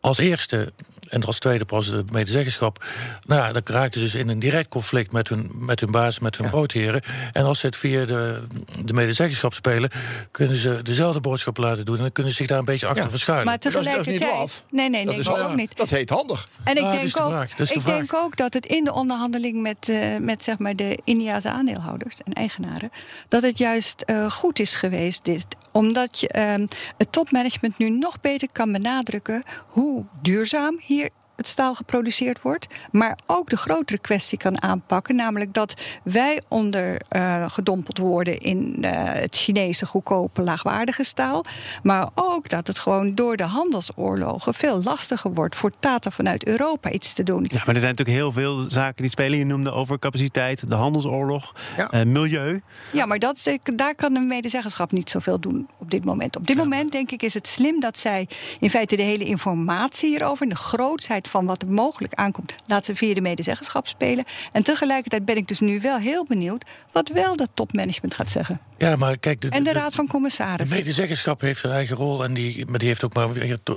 als 0.00 0.18
eerste 0.18 0.72
en 1.08 1.24
als 1.24 1.38
tweede 1.38 1.64
pas 1.64 1.90
de 1.90 2.04
medezeggenschap. 2.12 2.84
Nou 3.24 3.40
ja, 3.40 3.52
dan 3.52 3.62
raakten 3.64 4.00
ze 4.00 4.06
dus 4.06 4.14
in 4.14 4.28
een 4.28 4.38
direct 4.38 4.68
conflict 4.68 5.12
met 5.12 5.28
hun, 5.28 5.50
met 5.54 5.80
hun 5.80 5.90
baas, 5.90 6.18
met 6.18 6.36
hun 6.36 6.44
ja. 6.44 6.52
grootheren. 6.52 7.02
En 7.32 7.44
als 7.44 7.58
ze 7.58 7.66
het 7.66 7.76
via 7.76 8.04
de, 8.04 8.42
de 8.84 8.92
medezeggenschap 8.92 9.54
spelen, 9.54 9.90
kunnen 10.30 10.56
ze 10.56 10.82
dezelfde 10.82 11.20
boodschap 11.20 11.56
laten 11.56 11.84
doen. 11.84 11.96
En 11.96 12.02
dan 12.02 12.12
kunnen 12.12 12.32
ze 12.32 12.38
zich 12.38 12.46
daar 12.46 12.58
een 12.58 12.64
beetje 12.64 12.86
achter 12.86 13.04
ja. 13.04 13.10
verschuilen. 13.10 13.46
Maar 13.46 13.58
tegelijkertijd. 13.58 14.20
Dat 14.20 14.48
is, 14.48 14.62
nee, 14.70 14.90
nee, 14.90 15.04
nee, 15.04 15.22
dat 15.22 15.38
ik 15.38 15.44
ook 15.44 15.56
niet. 15.56 15.76
Dat 15.76 15.90
heet 15.90 16.10
handig. 16.10 16.48
En 16.64 16.76
ik, 16.76 16.90
denk, 16.92 17.20
ook, 17.20 17.44
ik 17.58 17.84
denk 17.84 18.14
ook 18.14 18.36
dat 18.36 18.54
het 18.54 18.66
in 18.66 18.84
de 18.84 18.92
onderhandeling 18.92 19.62
met, 19.62 19.88
uh, 19.88 20.16
met 20.16 20.44
zeg 20.44 20.58
maar 20.58 20.76
de 20.76 20.98
Indiase 21.04 21.50
aandeelhouders 21.50 22.16
en 22.24 22.32
eigenaren, 22.32 22.90
dat 23.28 23.42
het 23.42 23.58
juist 23.58 24.02
uh, 24.06 24.30
goed 24.30 24.58
is 24.58 24.74
geweest. 24.74 25.24
Dit, 25.24 25.46
omdat 25.72 26.20
je 26.20 26.30
uh, 26.36 26.66
het 26.96 27.12
topmanagement 27.12 27.78
nu 27.78 27.90
nog 27.90 28.20
beter 28.20 28.48
kan 28.52 28.72
benadrukken 28.72 29.42
hoe 29.66 29.89
duurzaam 30.22 30.78
hier 30.88 31.10
het 31.40 31.48
staal 31.48 31.74
geproduceerd 31.74 32.42
wordt. 32.42 32.66
Maar 32.92 33.18
ook 33.26 33.50
de 33.50 33.56
grotere 33.56 33.98
kwestie 33.98 34.38
kan 34.38 34.62
aanpakken. 34.62 35.16
Namelijk 35.16 35.54
dat 35.54 35.74
wij 36.02 36.42
onder 36.48 37.00
uh, 37.10 37.50
gedompeld 37.50 37.98
worden 37.98 38.38
in 38.38 38.76
uh, 38.80 38.90
het 38.92 39.36
Chinese 39.36 39.86
goedkope 39.86 40.42
laagwaardige 40.42 41.04
staal. 41.04 41.44
Maar 41.82 42.08
ook 42.14 42.48
dat 42.48 42.66
het 42.66 42.78
gewoon 42.78 43.14
door 43.14 43.36
de 43.36 43.44
handelsoorlogen 43.44 44.54
veel 44.54 44.82
lastiger 44.82 45.32
wordt 45.32 45.56
voor 45.56 45.70
Tata 45.80 46.10
vanuit 46.10 46.46
Europa 46.46 46.90
iets 46.90 47.12
te 47.12 47.22
doen. 47.22 47.46
Ja, 47.48 47.62
maar 47.66 47.74
er 47.74 47.80
zijn 47.80 47.94
natuurlijk 47.96 48.18
heel 48.18 48.32
veel 48.32 48.64
zaken 48.70 49.02
die 49.02 49.10
spelen. 49.10 49.38
Je 49.38 49.44
noemde 49.44 49.70
overcapaciteit, 49.70 50.68
de 50.68 50.74
handelsoorlog, 50.74 51.54
ja. 51.76 51.88
uh, 51.94 52.04
milieu. 52.04 52.62
Ja, 52.92 53.06
maar 53.06 53.18
dat, 53.18 53.50
daar 53.74 53.94
kan 53.94 54.12
de 54.14 54.20
medezeggenschap 54.20 54.92
niet 54.92 55.10
zoveel 55.10 55.40
doen 55.40 55.68
op 55.78 55.90
dit 55.90 56.04
moment. 56.04 56.36
Op 56.36 56.46
dit 56.46 56.56
ja. 56.56 56.62
moment 56.62 56.92
denk 56.92 57.10
ik 57.10 57.22
is 57.22 57.34
het 57.34 57.48
slim 57.48 57.80
dat 57.80 57.98
zij 57.98 58.28
in 58.60 58.70
feite 58.70 58.96
de 58.96 59.02
hele 59.02 59.24
informatie 59.24 60.08
hierover 60.08 60.42
en 60.42 60.48
de 60.48 60.56
grootheid 60.56 61.28
van 61.30 61.46
wat 61.46 61.62
er 61.62 61.70
mogelijk 61.70 62.14
aankomt, 62.14 62.54
laten 62.66 62.86
ze 62.86 62.94
via 62.94 63.14
de 63.14 63.20
medezeggenschap 63.20 63.86
spelen. 63.86 64.24
En 64.52 64.62
tegelijkertijd 64.62 65.24
ben 65.24 65.36
ik 65.36 65.48
dus 65.48 65.60
nu 65.60 65.80
wel 65.80 65.98
heel 65.98 66.24
benieuwd 66.24 66.64
wat 66.92 67.08
wel 67.08 67.36
dat 67.36 67.50
topmanagement 67.54 68.14
gaat 68.14 68.30
zeggen. 68.30 68.60
Ja, 68.78 68.96
maar 68.96 69.18
kijk, 69.18 69.40
de, 69.40 69.48
en 69.48 69.64
de, 69.64 69.72
de 69.72 69.78
Raad 69.78 69.94
van 69.94 70.06
Commissarissen. 70.06 70.76
De 70.76 70.82
medezeggenschap 70.82 71.40
heeft 71.40 71.64
een 71.64 71.70
eigen 71.70 71.96
rol 71.96 72.24
en 72.24 72.34
die, 72.34 72.66
maar 72.66 72.78
die 72.78 72.88
heeft 72.88 73.04
ook 73.04 73.14
maar 73.14 73.28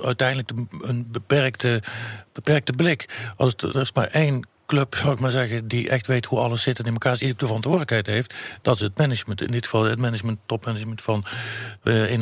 uiteindelijk 0.04 0.52
een 0.82 1.08
beperkte, 1.12 1.84
beperkte 2.34 2.74
blik. 2.74 3.10
Als 3.36 3.54
er 3.58 3.82
is 3.82 3.94
maar 3.94 4.08
één 4.08 4.48
club, 4.66 4.96
zou 4.96 5.14
ik 5.14 5.20
maar 5.20 5.32
zeggen, 5.32 5.68
die 5.68 5.90
echt 5.90 6.08
weet 6.08 6.26
hoe 6.26 6.40
alles 6.40 6.62
zit 6.62 6.80
en 6.80 6.86
in 6.86 6.92
elkaar 6.92 7.16
zit, 7.16 7.40
de 7.40 7.46
verantwoordelijkheid 7.46 8.08
heeft, 8.08 8.34
dat 8.62 8.76
is 8.76 8.82
het 8.82 8.98
management. 8.98 9.42
In 9.42 9.52
dit 9.52 9.64
geval 9.64 9.84
het 9.84 10.00
management, 10.00 10.40
topmanagement 10.46 11.02
van 11.02 11.26
uh, 11.84 12.12
in 12.12 12.22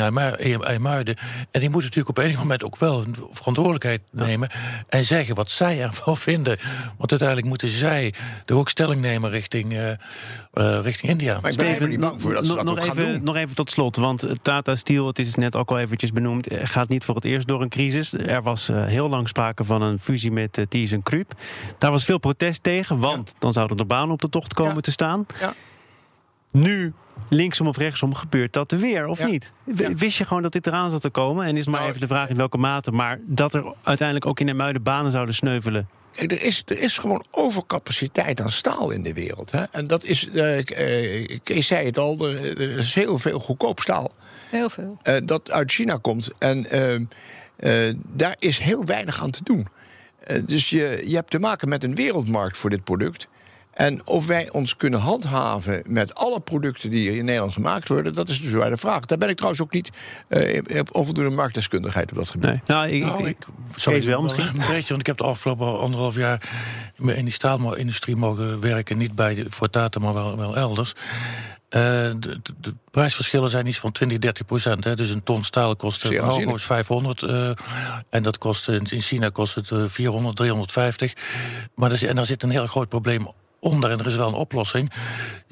IJmuiden. 0.62 1.16
En 1.52 1.60
die 1.60 1.70
moet 1.70 1.82
natuurlijk 1.82 2.10
op 2.10 2.18
enig 2.18 2.38
moment 2.38 2.64
ook 2.64 2.78
wel 2.78 3.02
een 3.02 3.16
verantwoordelijkheid 3.32 4.02
nemen 4.12 4.50
en 4.90 5.04
zeggen 5.04 5.36
wat 5.36 5.52
zij 5.52 5.82
ervan 5.82 6.18
vinden. 6.32 6.58
Want 6.98 7.10
uiteindelijk 7.10 7.48
moeten 7.48 7.70
zij 7.70 8.14
er 8.46 8.56
ook 8.56 8.70
stelling 8.70 9.02
nemen 9.02 9.30
richting, 9.30 9.74
uh, 9.74 9.90
uh, 9.90 10.80
richting 10.84 11.12
India. 11.12 11.40
Maar 11.42 11.52
ik 11.52 11.58
ben 11.58 11.68
Steven, 11.68 11.90
niet 11.90 12.00
bang 12.00 12.22
voor 12.22 12.34
dat 12.34 12.46
ze 12.46 12.56
dat 12.56 12.64
nog, 12.64 12.78
ook 12.78 12.84
even, 12.84 13.04
gaan 13.04 13.14
doen. 13.14 13.24
nog 13.24 13.36
even 13.36 13.56
tot 13.56 13.72
slot, 13.72 13.96
want 13.96 14.26
Tata 14.42 14.76
Steel, 14.76 15.08
het 15.08 15.20
is 15.20 15.36
net 15.36 15.56
ook 15.56 15.70
al 15.70 15.80
eventjes 15.80 16.12
benoemd, 16.12 16.48
gaat 16.52 16.90
niet 16.90 17.04
voor 17.04 17.16
het 17.16 17.26
eerst 17.26 17.48
door 17.48 17.62
een 17.62 17.70
crisis. 17.70 18.14
Er 18.14 18.42
was 18.42 18.68
heel 18.68 19.10
lang 19.10 19.28
sprake 19.28 19.64
van 19.64 19.82
een 19.82 20.00
fusie 20.00 20.32
met 20.32 20.58
uh, 20.58 20.66
ThyssenKrupp. 20.66 21.34
Daar 21.78 21.92
was 21.92 22.06
veel 22.06 22.20
protest 22.36 22.64
tegen, 22.64 23.00
want 23.00 23.30
ja. 23.30 23.36
dan 23.40 23.54
zouden 23.54 23.78
er 23.78 23.86
banen 23.88 24.12
op 24.12 24.22
de 24.22 24.30
tocht 24.30 24.54
komen 24.54 24.76
Ja. 24.76 24.82
te 24.82 24.92
staan. 24.92 25.26
Ja. 25.40 25.54
Nu, 26.52 26.94
linksom 27.30 27.68
of 27.68 27.78
rechtsom, 27.78 28.14
gebeurt 28.16 28.54
dat 28.54 28.72
er 28.72 28.78
weer, 28.78 29.08
of 29.08 29.20
Ja. 29.20 29.26
niet? 29.26 29.52
Wist 29.96 30.18
je 30.18 30.26
gewoon 30.26 30.42
dat 30.44 30.52
dit 30.52 30.68
eraan 30.68 30.92
zat 30.92 31.02
te 31.02 31.10
komen? 31.10 31.46
En 31.46 31.56
is 31.58 31.66
maar 31.66 31.76
Nou, 31.76 31.88
even 31.90 32.02
de 32.02 32.08
vraag 32.08 32.30
in 32.30 32.36
welke 32.38 32.58
mate, 32.58 32.92
maar 32.92 33.20
dat 33.24 33.54
er 33.54 33.74
uiteindelijk 33.84 34.26
ook 34.28 34.40
in 34.40 34.46
de 34.46 34.54
muiden 34.54 34.84
banen 34.84 35.12
zouden 35.12 35.36
sneuvelen. 35.36 35.90
Kijk, 36.16 36.32
er, 36.32 36.42
is, 36.42 36.64
er 36.66 36.80
is 36.80 36.98
gewoon 36.98 37.26
overcapaciteit 37.32 38.42
aan 38.42 38.52
staal 38.52 38.90
in 38.92 39.04
de 39.04 39.14
wereld. 39.14 39.52
Hè? 39.52 39.62
En 39.72 39.88
dat 39.88 40.04
is, 40.04 40.30
eh, 40.30 40.58
eh, 41.22 41.40
Kees 41.44 41.68
zei 41.68 41.86
het 41.86 41.98
al, 41.98 42.28
er, 42.28 42.62
er 42.62 42.78
is 42.78 42.94
heel 42.96 43.18
veel 43.18 43.40
goedkoop 43.40 43.80
staal 43.80 44.12
Heel 44.50 44.70
veel. 44.70 44.98
eh, 45.04 45.16
dat 45.24 45.52
uit 45.52 45.72
China 45.72 45.98
komt. 46.02 46.32
En 46.38 46.70
eh, 46.70 46.96
eh, 47.88 47.96
daar 48.08 48.36
is 48.40 48.60
heel 48.60 48.86
weinig 48.86 49.22
aan 49.22 49.32
te 49.32 49.44
doen. 49.44 49.68
Eh, 50.24 50.38
dus 50.46 50.70
je, 50.70 51.04
je 51.06 51.16
hebt 51.16 51.32
te 51.32 51.40
maken 51.40 51.70
met 51.70 51.84
een 51.84 51.96
wereldmarkt 51.96 52.58
voor 52.58 52.70
dit 52.70 52.84
product. 52.84 53.28
En 53.72 54.08
of 54.08 54.28
wij 54.28 54.52
ons 54.52 54.76
kunnen 54.76 55.00
handhaven 55.00 55.84
met 55.86 56.16
alle 56.16 56.40
producten 56.40 56.90
die 56.90 57.10
hier 57.10 57.18
in 57.18 57.26
Nederland 57.26 57.54
gemaakt 57.54 57.88
worden, 57.88 58.14
dat 58.14 58.30
is 58.30 58.42
dus 58.42 58.52
waar 58.52 58.70
de 58.70 58.78
vraag. 58.78 59.06
Daar 59.06 59.18
ben 59.18 59.30
ik 59.30 59.36
trouwens 59.36 59.62
ook 59.62 59.74
niet 59.74 59.90
eh, 60.28 60.56
ik 60.56 60.70
heb 60.70 60.96
onvoldoende 60.96 61.36
marktdeskundigheid 61.36 62.12
op 62.12 62.18
dat 62.18 62.30
gebied. 62.30 62.50
Nee. 62.50 62.62
Nou, 62.66 62.90
ik, 62.90 63.04
Nou, 63.04 63.28
ik, 63.28 63.38
ik 63.38 63.46
zou 63.76 63.96
Kees 63.96 64.06
wel 64.06 64.22
misschien. 64.22 64.48
Een 64.54 64.58
beetje, 64.58 64.88
want 64.88 65.00
ik 65.00 65.08
heb 65.08 65.18
de 65.18 65.24
afgelopen 65.24 65.80
anderhalf 65.80 66.16
jaar 66.16 66.50
in 66.98 67.26
die 67.26 67.34
staalindustrie 67.34 68.16
mogen 68.16 68.60
werken. 68.60 68.98
Niet 68.98 69.16
bij 69.16 69.36
de, 69.36 69.46
voor 69.48 69.70
Tata, 69.70 70.00
maar 70.00 70.14
wel, 70.14 70.38
wel 70.38 70.56
elders. 70.56 70.94
Eh, 71.72 71.82
de, 71.82 72.16
de, 72.20 72.54
de 72.62 72.76
prijsverschillen 72.92 73.50
zijn 73.50 73.68
iets 73.68 73.80
van 73.80 73.92
20, 73.92 74.20
30 74.20 74.46
procent. 74.46 74.84
Hè. 74.84 74.96
Dus 74.96 75.10
een 75.10 75.24
ton 75.24 75.44
staal 75.44 75.76
kost 75.76 76.06
eh, 76.06 76.20
hoogstens 76.20 76.64
500. 76.64 77.24
eh, 77.24 77.52
en 78.10 78.24
dat 78.24 78.38
kost 78.38 78.68
in, 78.68 78.86
in 78.90 79.02
China 79.02 79.30
kost 79.30 79.56
het 79.56 79.72
eh, 79.72 79.84
400, 79.88 80.36
350. 80.36 81.14
Maar 81.76 81.92
er, 81.92 82.08
en 82.08 82.16
daar 82.16 82.26
zit 82.26 82.44
een 82.44 82.50
heel 82.50 82.68
groot 82.68 82.90
probleem 82.90 83.28
onder. 83.60 83.92
En 83.92 84.00
er 84.00 84.08
is 84.08 84.16
wel 84.16 84.28
een 84.28 84.34
oplossing. 84.34 84.92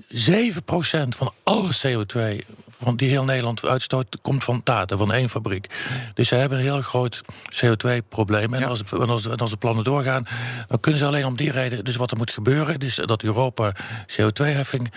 7 0.08 0.64
procent 0.64 1.16
van 1.16 1.34
alle 1.44 1.70
CO2 1.88 2.46
van 2.84 2.96
die 2.96 3.10
heel 3.10 3.24
Nederland 3.24 3.66
uitstoot... 3.66 4.18
komt 4.22 4.44
van 4.44 4.64
Tata, 4.64 4.98
van 4.98 5.14
één 5.14 5.30
fabriek. 5.30 5.68
Dus 6.14 6.28
ze 6.28 6.36
hebben 6.36 6.58
een 6.58 6.64
heel 6.64 6.82
groot 6.82 7.22
CO2-probleem. 7.56 8.54
En, 8.54 8.60
Ja. 8.60 8.68
als, 8.68 8.80
de, 8.86 9.00
en, 9.00 9.10
als 9.10 9.22
de, 9.24 9.30
en 9.30 9.38
als 9.38 9.50
de 9.50 9.58
plannen 9.58 9.84
doorgaan... 9.84 10.28
dan 10.68 10.80
kunnen 10.80 11.00
ze 11.02 11.08
alleen 11.08 11.26
om 11.26 11.36
die 11.38 11.52
reden... 11.52 11.84
dus 11.84 11.96
wat 11.96 12.12
er 12.12 12.18
moet 12.18 12.32
gebeuren... 12.32 12.78
is 12.80 12.96
dat 13.06 13.24
Europa 13.24 13.76
CO2-heffing 14.22 14.92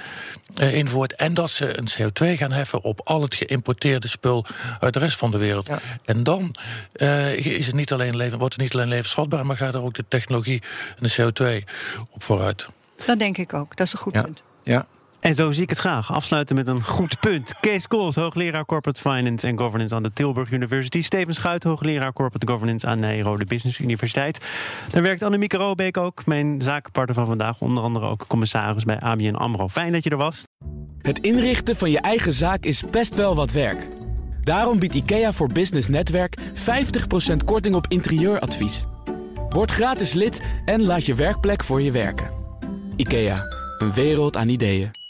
eh, 0.54 0.74
invoert... 0.74 1.14
en 1.14 1.34
dat 1.34 1.50
ze 1.50 1.78
een 1.78 1.88
CO2 1.90 2.38
gaan 2.38 2.52
heffen 2.52 2.82
op 2.82 3.00
al 3.04 3.22
het 3.22 3.34
geïmporteerde 3.34 4.08
spul... 4.08 4.44
uit 4.80 4.92
de 4.94 4.98
rest 4.98 5.16
van 5.16 5.30
de 5.30 5.38
wereld. 5.38 5.66
Ja. 5.66 5.78
En 6.04 6.22
dan 6.22 6.54
eh, 6.92 7.46
is 7.46 7.66
het 7.66 7.74
niet 7.74 7.92
alleen 7.92 8.16
leven, 8.16 8.38
wordt 8.38 8.54
het 8.54 8.62
niet 8.62 8.74
alleen 8.74 8.88
levensvatbaar... 8.88 9.46
maar 9.46 9.56
gaat 9.56 9.74
er 9.74 9.82
ook 9.82 9.94
de 9.94 10.04
technologie 10.08 10.62
en 11.00 11.08
de 11.08 11.32
CO2 11.62 11.68
op 12.10 12.22
vooruit. 12.22 12.66
Dat 13.06 13.18
denk 13.18 13.38
ik 13.38 13.54
ook. 13.54 13.76
Dat 13.76 13.86
is 13.86 13.92
een 13.92 13.98
goed 13.98 14.14
Ja. 14.14 14.22
punt. 14.22 14.42
Ja. 14.62 14.86
En 15.22 15.34
zo 15.34 15.50
zie 15.50 15.62
ik 15.62 15.68
het 15.68 15.78
graag. 15.78 16.12
Afsluiten 16.12 16.56
met 16.56 16.68
een 16.68 16.84
goed 16.84 17.20
punt. 17.20 17.54
Kees 17.60 17.86
Kools, 17.86 18.14
hoogleraar 18.14 18.64
Corporate 18.64 19.00
Finance 19.00 19.46
en 19.46 19.58
Governance 19.58 19.94
aan 19.94 20.02
de 20.02 20.12
Tilburg 20.12 20.50
University. 20.50 21.02
Steven 21.02 21.34
Schuit, 21.34 21.64
hoogleraar 21.64 22.12
Corporate 22.12 22.52
Governance 22.52 22.86
aan 22.86 22.98
Nijrode 22.98 23.44
Business 23.44 23.78
Universiteit. 23.78 24.40
Daar 24.90 25.02
werkt 25.02 25.22
Annemieke 25.22 25.56
Robeek 25.56 25.96
ook, 25.96 26.26
mijn 26.26 26.62
zakenpartner 26.62 27.14
van 27.14 27.26
vandaag. 27.26 27.60
Onder 27.60 27.84
andere 27.84 28.06
ook 28.06 28.26
commissaris 28.26 28.84
bij 28.84 29.00
ABN 29.00 29.34
AMRO. 29.34 29.68
Fijn 29.68 29.92
dat 29.92 30.04
je 30.04 30.10
er 30.10 30.16
was. 30.16 30.44
Het 31.02 31.18
inrichten 31.18 31.76
van 31.76 31.90
je 31.90 32.00
eigen 32.00 32.32
zaak 32.32 32.64
is 32.64 32.84
best 32.90 33.14
wel 33.14 33.34
wat 33.34 33.52
werk. 33.52 33.86
Daarom 34.40 34.78
biedt 34.78 34.94
IKEA 34.94 35.32
voor 35.32 35.52
Business 35.52 35.88
Netwerk 35.88 36.36
50% 37.32 37.36
korting 37.44 37.74
op 37.74 37.86
interieuradvies. 37.88 38.84
Word 39.48 39.70
gratis 39.70 40.12
lid 40.12 40.42
en 40.64 40.82
laat 40.82 41.06
je 41.06 41.14
werkplek 41.14 41.64
voor 41.64 41.82
je 41.82 41.90
werken. 41.90 42.30
IKEA, 42.96 43.46
een 43.78 43.92
wereld 43.92 44.36
aan 44.36 44.48
ideeën. 44.48 45.01